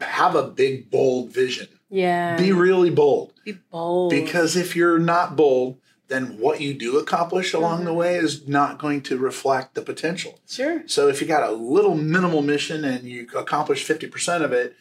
have 0.00 0.34
a 0.34 0.42
big, 0.48 0.90
bold 0.90 1.30
vision. 1.32 1.68
Yeah. 1.90 2.36
Be 2.36 2.50
really 2.52 2.90
bold. 2.90 3.34
Be 3.44 3.58
bold. 3.70 4.10
Because 4.10 4.56
if 4.56 4.74
you're 4.74 4.98
not 4.98 5.36
bold, 5.36 5.78
then 6.08 6.38
what 6.38 6.60
you 6.60 6.74
do 6.74 6.98
accomplish 6.98 7.52
along 7.54 7.76
Mm-hmm. 7.78 7.84
the 7.86 7.94
way 7.94 8.16
is 8.16 8.48
not 8.48 8.78
going 8.78 9.00
to 9.02 9.16
reflect 9.16 9.74
the 9.74 9.82
potential. 9.82 10.40
sure. 10.48 10.82
So 10.86 11.08
if 11.08 11.20
you 11.20 11.26
got 11.26 11.48
a 11.48 11.52
little 11.52 11.94
minimal 11.94 12.42
mission 12.42 12.84
and 12.84 13.04
you 13.04 13.28
accomplish 13.36 13.84
50% 13.84 14.42
of 14.42 14.52
it, 14.52 14.74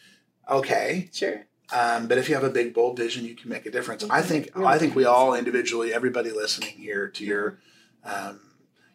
okay. 0.48 1.08
Sure. 1.12 1.46
Um, 1.72 2.06
but 2.06 2.18
if 2.18 2.28
you 2.28 2.34
have 2.34 2.44
a 2.44 2.50
big 2.50 2.74
bold 2.74 2.98
vision, 2.98 3.24
you 3.24 3.34
can 3.34 3.48
make 3.48 3.64
a 3.64 3.70
difference. 3.70 4.04
I 4.04 4.20
Mhm. 4.20 4.24
think 4.24 4.56
I 4.56 4.78
think 4.78 4.94
we 4.94 5.04
all 5.04 5.34
individually, 5.34 5.94
everybody 5.94 6.30
listening 6.30 6.70
here 6.70 7.08
to 7.08 7.24
your 7.24 7.58
um, 8.04 8.40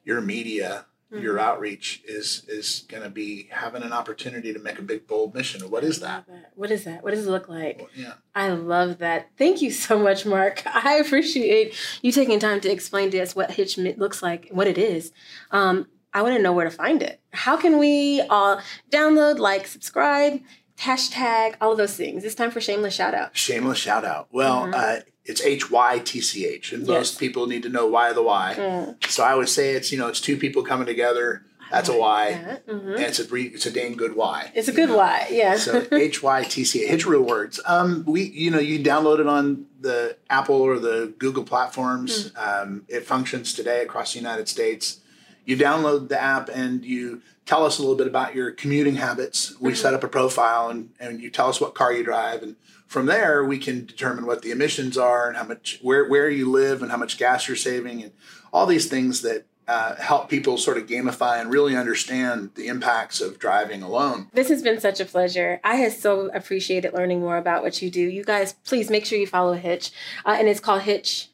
your 0.04 0.22
media 0.22 0.86
mm-hmm. 1.12 1.24
your 1.24 1.40
outreach 1.40 2.02
is 2.06 2.44
is 2.48 2.86
going 2.88 3.04
to 3.04 3.10
be 3.10 3.48
having 3.52 3.84
an 3.84 3.94
opportunity 3.94 4.54
to 4.54 4.60
make 4.60 4.80
a 4.80 4.82
big 4.82 5.08
bold 5.08 5.34
mission. 5.34 5.70
What 5.70 5.84
is 5.84 6.00
that? 6.02 6.26
that? 6.28 6.52
What 6.56 6.72
is 6.72 6.84
that? 6.84 7.04
What 7.04 7.12
does 7.12 7.26
it 7.26 7.30
look 7.30 7.50
like? 7.50 7.80
Well, 7.80 7.90
yeah. 7.96 8.14
I 8.36 8.50
love 8.50 9.00
that. 9.00 9.30
Thank 9.38 9.62
you 9.62 9.72
so 9.72 10.00
much, 10.00 10.26
Mark. 10.26 10.64
I 10.66 10.96
appreciate 10.96 11.74
you 12.02 12.12
taking 12.12 12.40
time 12.40 12.62
to 12.62 12.72
explain 12.72 13.12
to 13.12 13.20
us 13.20 13.36
what 13.36 13.52
HYTCH 13.52 13.98
looks 13.98 14.22
like, 14.22 14.50
what 14.52 14.68
it 14.68 14.78
is. 14.78 15.12
Um, 15.52 15.88
I 16.14 16.22
want 16.22 16.36
to 16.36 16.42
know 16.42 16.54
where 16.54 16.66
to 16.66 16.72
find 16.72 17.02
it. 17.04 17.22
How 17.32 17.58
can 17.58 17.78
we 17.78 18.22
all 18.22 18.60
download, 18.90 19.38
like, 19.38 19.68
subscribe, 19.68 20.42
hashtag, 20.80 21.56
all 21.60 21.72
of 21.72 21.78
those 21.78 21.96
things? 21.96 22.24
It's 22.24 22.36
time 22.36 22.52
for 22.52 22.62
shameless 22.62 22.94
shout 22.94 23.14
out. 23.14 23.36
Shameless 23.36 23.78
shout 23.78 24.06
out. 24.06 24.28
Well, 24.32 24.64
mm-hmm. 24.64 24.74
uh, 24.74 25.00
it's 25.26 25.42
H 25.42 25.70
Y 25.70 26.00
T 26.00 26.22
C 26.22 26.46
H, 26.46 26.72
and 26.72 26.82
yes. 26.82 26.90
most 26.90 27.20
people 27.20 27.48
need 27.48 27.64
to 27.64 27.70
know 27.70 27.88
why 27.88 28.14
the 28.14 28.24
why. 28.24 28.56
Mm. 28.58 29.10
So 29.10 29.24
I 29.24 29.36
would 29.36 29.50
say 29.50 29.72
it's 29.72 29.92
you 29.92 29.98
know 29.98 30.08
it's 30.08 30.22
two 30.22 30.38
people 30.38 30.64
coming 30.64 30.88
together. 30.88 31.44
That's 31.70 31.90
a 31.90 31.98
Y, 31.98 32.60
mm-hmm. 32.66 32.92
and 32.92 33.00
it's 33.02 33.20
a 33.20 33.36
it's 33.36 33.66
a 33.66 33.72
dang 33.72 33.98
good 33.98 34.16
why. 34.16 34.52
It's 34.56 34.70
a 34.70 34.72
good 34.72 34.88
know? 34.88 34.98
Y, 34.98 35.28
yeah. 35.32 35.58
so 35.58 35.86
H 35.92 36.24
Y 36.24 36.44
T 36.44 36.64
C 36.64 36.86
H, 36.86 37.06
Real 37.06 37.24
Words. 37.24 37.60
Um, 37.66 38.06
we 38.08 38.24
you 38.24 38.52
know 38.52 38.60
you 38.60 38.80
download 38.80 39.20
it 39.20 39.28
on 39.28 39.66
the 39.82 40.16
Apple 40.30 40.56
or 40.56 40.80
the 40.80 41.14
Google 41.18 41.44
platforms. 41.44 42.32
Mm. 42.32 42.62
Um, 42.62 42.86
it 42.88 43.06
functions 43.06 43.54
today 43.54 43.82
across 43.82 44.14
the 44.14 44.20
United 44.20 44.48
States. 44.48 45.02
You 45.44 45.58
download 45.58 46.08
the 46.08 46.22
app 46.22 46.50
and 46.50 46.86
you 46.86 47.22
tell 47.48 47.66
us 47.66 47.80
a 47.80 47.82
little 47.82 47.96
bit 47.96 48.08
about 48.08 48.36
your 48.36 48.52
commuting 48.52 48.96
habits. 48.96 49.60
We 49.60 49.72
mm-hmm. 49.72 49.82
set 49.82 49.94
up 49.96 50.04
a 50.04 50.08
profile 50.08 50.70
and, 50.70 50.92
and 51.00 51.20
you 51.20 51.32
tell 51.32 51.50
us 51.50 51.60
what 51.60 51.74
car 51.74 51.92
you 51.92 52.04
drive 52.04 52.44
and 52.44 52.56
from 52.86 53.06
there 53.06 53.44
we 53.44 53.58
can 53.58 53.86
determine 53.86 54.26
what 54.26 54.42
the 54.44 54.52
emissions 54.52 54.98
are 54.98 55.28
and 55.28 55.36
how 55.36 55.44
much 55.44 55.80
where 55.82 56.08
where 56.08 56.30
you 56.30 56.50
live 56.50 56.82
and 56.82 56.92
how 56.92 56.98
much 56.98 57.18
gas 57.18 57.48
you're 57.48 57.58
saving 57.58 58.04
and 58.04 58.12
all 58.54 58.66
these 58.66 58.88
things 58.88 59.22
that 59.22 59.46
uh, 59.68 59.96
help 59.96 60.30
people 60.30 60.58
sort 60.58 60.78
of 60.78 60.88
gamify 60.88 61.42
and 61.42 61.52
really 61.52 61.76
understand 61.76 62.52
the 62.56 62.68
impacts 62.68 63.20
of 63.20 63.38
driving 63.38 63.84
alone. 63.84 64.30
This 64.32 64.48
has 64.48 64.64
been 64.64 64.80
such 64.80 65.02
a 65.02 65.06
pleasure. 65.06 65.60
I 65.62 65.76
have 65.76 65.92
so 65.92 66.30
appreciated 66.34 66.94
learning 66.94 67.20
more 67.20 67.36
about 67.36 67.64
what 67.64 67.82
you 67.82 67.92
do. 67.92 68.00
You 68.00 68.24
guys, 68.24 68.54
please 68.64 68.90
make 68.90 69.06
sure 69.06 69.20
you 69.20 69.28
follow 69.28 69.58
HYTCH, 69.58 69.92
uh, 70.26 70.38
and 70.40 70.48
it's 70.48 70.62
called 70.62 70.84
HYTCH 70.84 71.28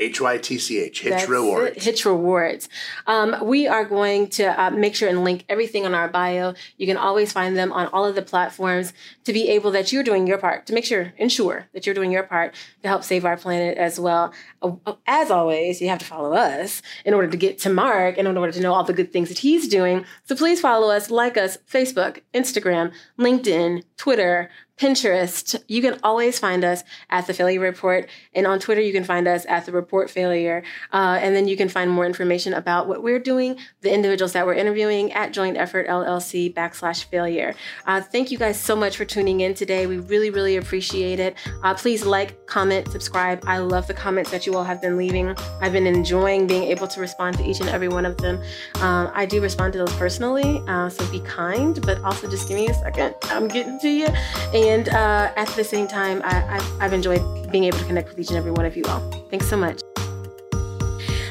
H 0.00 0.20
Y 0.20 0.38
T 0.38 0.58
C 0.58 0.80
H, 0.80 1.02
HYTCH 1.02 1.28
Rewards. 1.28 1.76
It, 1.76 1.82
HYTCH 1.82 2.04
Rewards. 2.06 2.68
Um, 3.06 3.36
we 3.42 3.68
are 3.68 3.84
going 3.84 4.28
to 4.30 4.60
uh, 4.60 4.70
make 4.70 4.94
sure 4.94 5.08
and 5.08 5.22
link 5.22 5.44
everything 5.48 5.84
on 5.84 5.94
our 5.94 6.08
bio. 6.08 6.54
You 6.78 6.86
can 6.86 6.96
always 6.96 7.32
find 7.32 7.56
them 7.56 7.72
on 7.72 7.86
all 7.88 8.06
of 8.06 8.14
the 8.14 8.22
platforms 8.22 8.92
to 9.24 9.32
be 9.32 9.48
able 9.50 9.70
that 9.72 9.92
you're 9.92 10.02
doing 10.02 10.26
your 10.26 10.38
part, 10.38 10.66
to 10.66 10.72
make 10.72 10.86
sure, 10.86 11.12
ensure 11.18 11.68
that 11.74 11.84
you're 11.84 11.94
doing 11.94 12.10
your 12.10 12.22
part 12.22 12.54
to 12.82 12.88
help 12.88 13.04
save 13.04 13.24
our 13.24 13.36
planet 13.36 13.76
as 13.76 14.00
well. 14.00 14.32
Uh, 14.62 14.94
as 15.06 15.30
always, 15.30 15.80
you 15.80 15.88
have 15.88 15.98
to 15.98 16.04
follow 16.04 16.32
us 16.32 16.80
in 17.04 17.12
order 17.12 17.28
to 17.28 17.36
get 17.36 17.58
to 17.58 17.70
Mark 17.70 18.16
and 18.16 18.26
in 18.26 18.36
order 18.36 18.52
to 18.52 18.60
know 18.60 18.72
all 18.72 18.84
the 18.84 18.92
good 18.94 19.12
things 19.12 19.28
that 19.28 19.38
he's 19.38 19.68
doing. 19.68 20.04
So 20.24 20.34
please 20.34 20.60
follow 20.60 20.90
us, 20.90 21.10
like 21.10 21.36
us, 21.36 21.58
Facebook, 21.70 22.20
Instagram, 22.32 22.92
LinkedIn, 23.18 23.84
Twitter, 23.98 24.50
Pinterest, 24.80 25.62
you 25.68 25.82
can 25.82 26.00
always 26.02 26.38
find 26.38 26.64
us 26.64 26.82
at 27.10 27.26
the 27.26 27.34
Failure 27.34 27.60
Report. 27.60 28.08
And 28.34 28.46
on 28.46 28.58
Twitter, 28.58 28.80
you 28.80 28.94
can 28.94 29.04
find 29.04 29.28
us 29.28 29.44
at 29.46 29.66
the 29.66 29.72
Report 29.72 30.08
Failure. 30.08 30.62
Uh, 30.90 31.18
and 31.20 31.36
then 31.36 31.46
you 31.46 31.54
can 31.54 31.68
find 31.68 31.90
more 31.90 32.06
information 32.06 32.54
about 32.54 32.88
what 32.88 33.02
we're 33.02 33.18
doing, 33.18 33.58
the 33.82 33.92
individuals 33.92 34.32
that 34.32 34.46
we're 34.46 34.54
interviewing 34.54 35.12
at 35.12 35.34
Joint 35.34 35.58
Effort 35.58 35.86
LLC 35.86 36.54
backslash 36.54 37.04
failure. 37.04 37.54
Uh, 37.86 38.00
thank 38.00 38.30
you 38.30 38.38
guys 38.38 38.58
so 38.58 38.74
much 38.74 38.96
for 38.96 39.04
tuning 39.04 39.42
in 39.42 39.52
today. 39.52 39.86
We 39.86 39.98
really, 39.98 40.30
really 40.30 40.56
appreciate 40.56 41.20
it. 41.20 41.36
Uh, 41.62 41.74
please 41.74 42.06
like, 42.06 42.46
comment, 42.46 42.90
subscribe. 42.90 43.44
I 43.46 43.58
love 43.58 43.86
the 43.86 43.92
comments 43.92 44.30
that 44.30 44.46
you 44.46 44.54
all 44.54 44.64
have 44.64 44.80
been 44.80 44.96
leaving. 44.96 45.36
I've 45.60 45.74
been 45.74 45.86
enjoying 45.86 46.46
being 46.46 46.62
able 46.62 46.88
to 46.88 47.00
respond 47.00 47.36
to 47.36 47.46
each 47.46 47.60
and 47.60 47.68
every 47.68 47.88
one 47.88 48.06
of 48.06 48.16
them. 48.16 48.42
Um, 48.76 49.10
I 49.12 49.26
do 49.26 49.42
respond 49.42 49.74
to 49.74 49.78
those 49.78 49.92
personally, 49.96 50.62
uh, 50.68 50.88
so 50.88 51.06
be 51.10 51.20
kind, 51.20 51.78
but 51.82 52.00
also 52.02 52.30
just 52.30 52.48
give 52.48 52.56
me 52.56 52.68
a 52.68 52.74
second. 52.74 53.14
I'm 53.24 53.46
getting 53.46 53.78
to 53.80 53.88
you. 53.90 54.06
And 54.54 54.69
and 54.70 54.88
uh, 54.88 55.32
at 55.36 55.48
the 55.56 55.64
same 55.64 55.88
time, 55.88 56.20
I, 56.24 56.60
have 56.80 56.92
enjoyed 56.92 57.22
being 57.50 57.64
able 57.64 57.78
to 57.78 57.84
connect 57.84 58.08
with 58.08 58.20
each 58.20 58.28
and 58.28 58.38
every 58.38 58.52
one 58.52 58.64
of 58.64 58.76
you 58.76 58.84
all. 58.84 59.00
Thanks 59.30 59.48
so 59.48 59.56
much. 59.56 59.80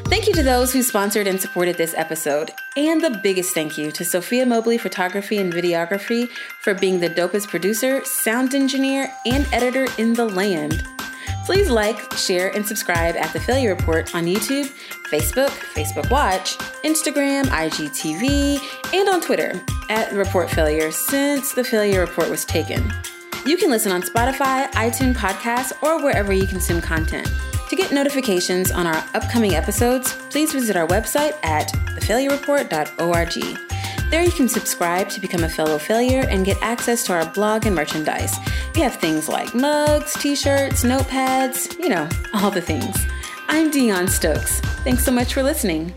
Thank 0.09 0.27
you 0.27 0.33
to 0.33 0.43
those 0.43 0.73
who 0.73 0.83
sponsored 0.83 1.27
and 1.27 1.39
supported 1.39 1.77
this 1.77 1.93
episode. 1.93 2.51
And 2.75 3.01
the 3.01 3.19
biggest 3.23 3.53
thank 3.53 3.77
you 3.77 3.91
to 3.91 4.03
Sophia 4.03 4.45
Mobley 4.45 4.77
Photography 4.77 5.37
and 5.37 5.53
Videography 5.53 6.27
for 6.61 6.73
being 6.73 6.99
the 6.99 7.09
dopest 7.09 7.47
producer, 7.47 8.03
sound 8.03 8.55
engineer, 8.55 9.09
and 9.25 9.47
editor 9.53 9.87
in 9.97 10.13
the 10.13 10.25
land. 10.25 10.83
Please 11.45 11.69
like, 11.69 12.11
share, 12.13 12.49
and 12.55 12.65
subscribe 12.65 13.15
at 13.15 13.31
The 13.33 13.39
Failure 13.39 13.73
Report 13.73 14.13
on 14.13 14.25
YouTube, 14.25 14.65
Facebook, 15.09 15.49
Facebook 15.73 16.09
Watch, 16.11 16.57
Instagram, 16.83 17.45
IGTV, 17.45 18.93
and 18.93 19.09
on 19.09 19.21
Twitter 19.21 19.61
at 19.89 20.11
Report 20.11 20.49
Failure 20.49 20.91
since 20.91 21.53
The 21.53 21.63
Failure 21.63 22.01
Report 22.01 22.29
was 22.29 22.45
taken. 22.45 22.91
You 23.45 23.57
can 23.57 23.69
listen 23.69 23.91
on 23.91 24.01
Spotify, 24.01 24.69
iTunes 24.71 25.15
Podcasts, 25.15 25.71
or 25.81 26.03
wherever 26.03 26.33
you 26.33 26.45
consume 26.45 26.81
content. 26.81 27.31
To 27.69 27.75
get 27.75 27.91
notifications 27.91 28.71
on 28.71 28.87
our 28.87 29.03
upcoming 29.13 29.55
episodes, 29.55 30.13
please 30.29 30.51
visit 30.51 30.75
our 30.75 30.87
website 30.87 31.33
at 31.43 31.69
thefailurereport.org. 31.95 34.09
There 34.09 34.23
you 34.23 34.31
can 34.31 34.49
subscribe 34.49 35.09
to 35.09 35.21
become 35.21 35.43
a 35.43 35.49
fellow 35.49 35.77
failure 35.77 36.25
and 36.27 36.45
get 36.45 36.57
access 36.61 37.03
to 37.05 37.13
our 37.13 37.25
blog 37.27 37.67
and 37.67 37.75
merchandise. 37.75 38.35
We 38.73 38.81
have 38.81 38.95
things 38.95 39.29
like 39.29 39.53
mugs, 39.53 40.13
t 40.15 40.35
shirts, 40.35 40.83
notepads, 40.83 41.77
you 41.77 41.89
know, 41.89 42.09
all 42.33 42.49
the 42.49 42.61
things. 42.61 42.97
I'm 43.47 43.69
Dion 43.69 44.07
Stokes. 44.07 44.59
Thanks 44.83 45.03
so 45.03 45.11
much 45.11 45.33
for 45.33 45.43
listening. 45.43 45.93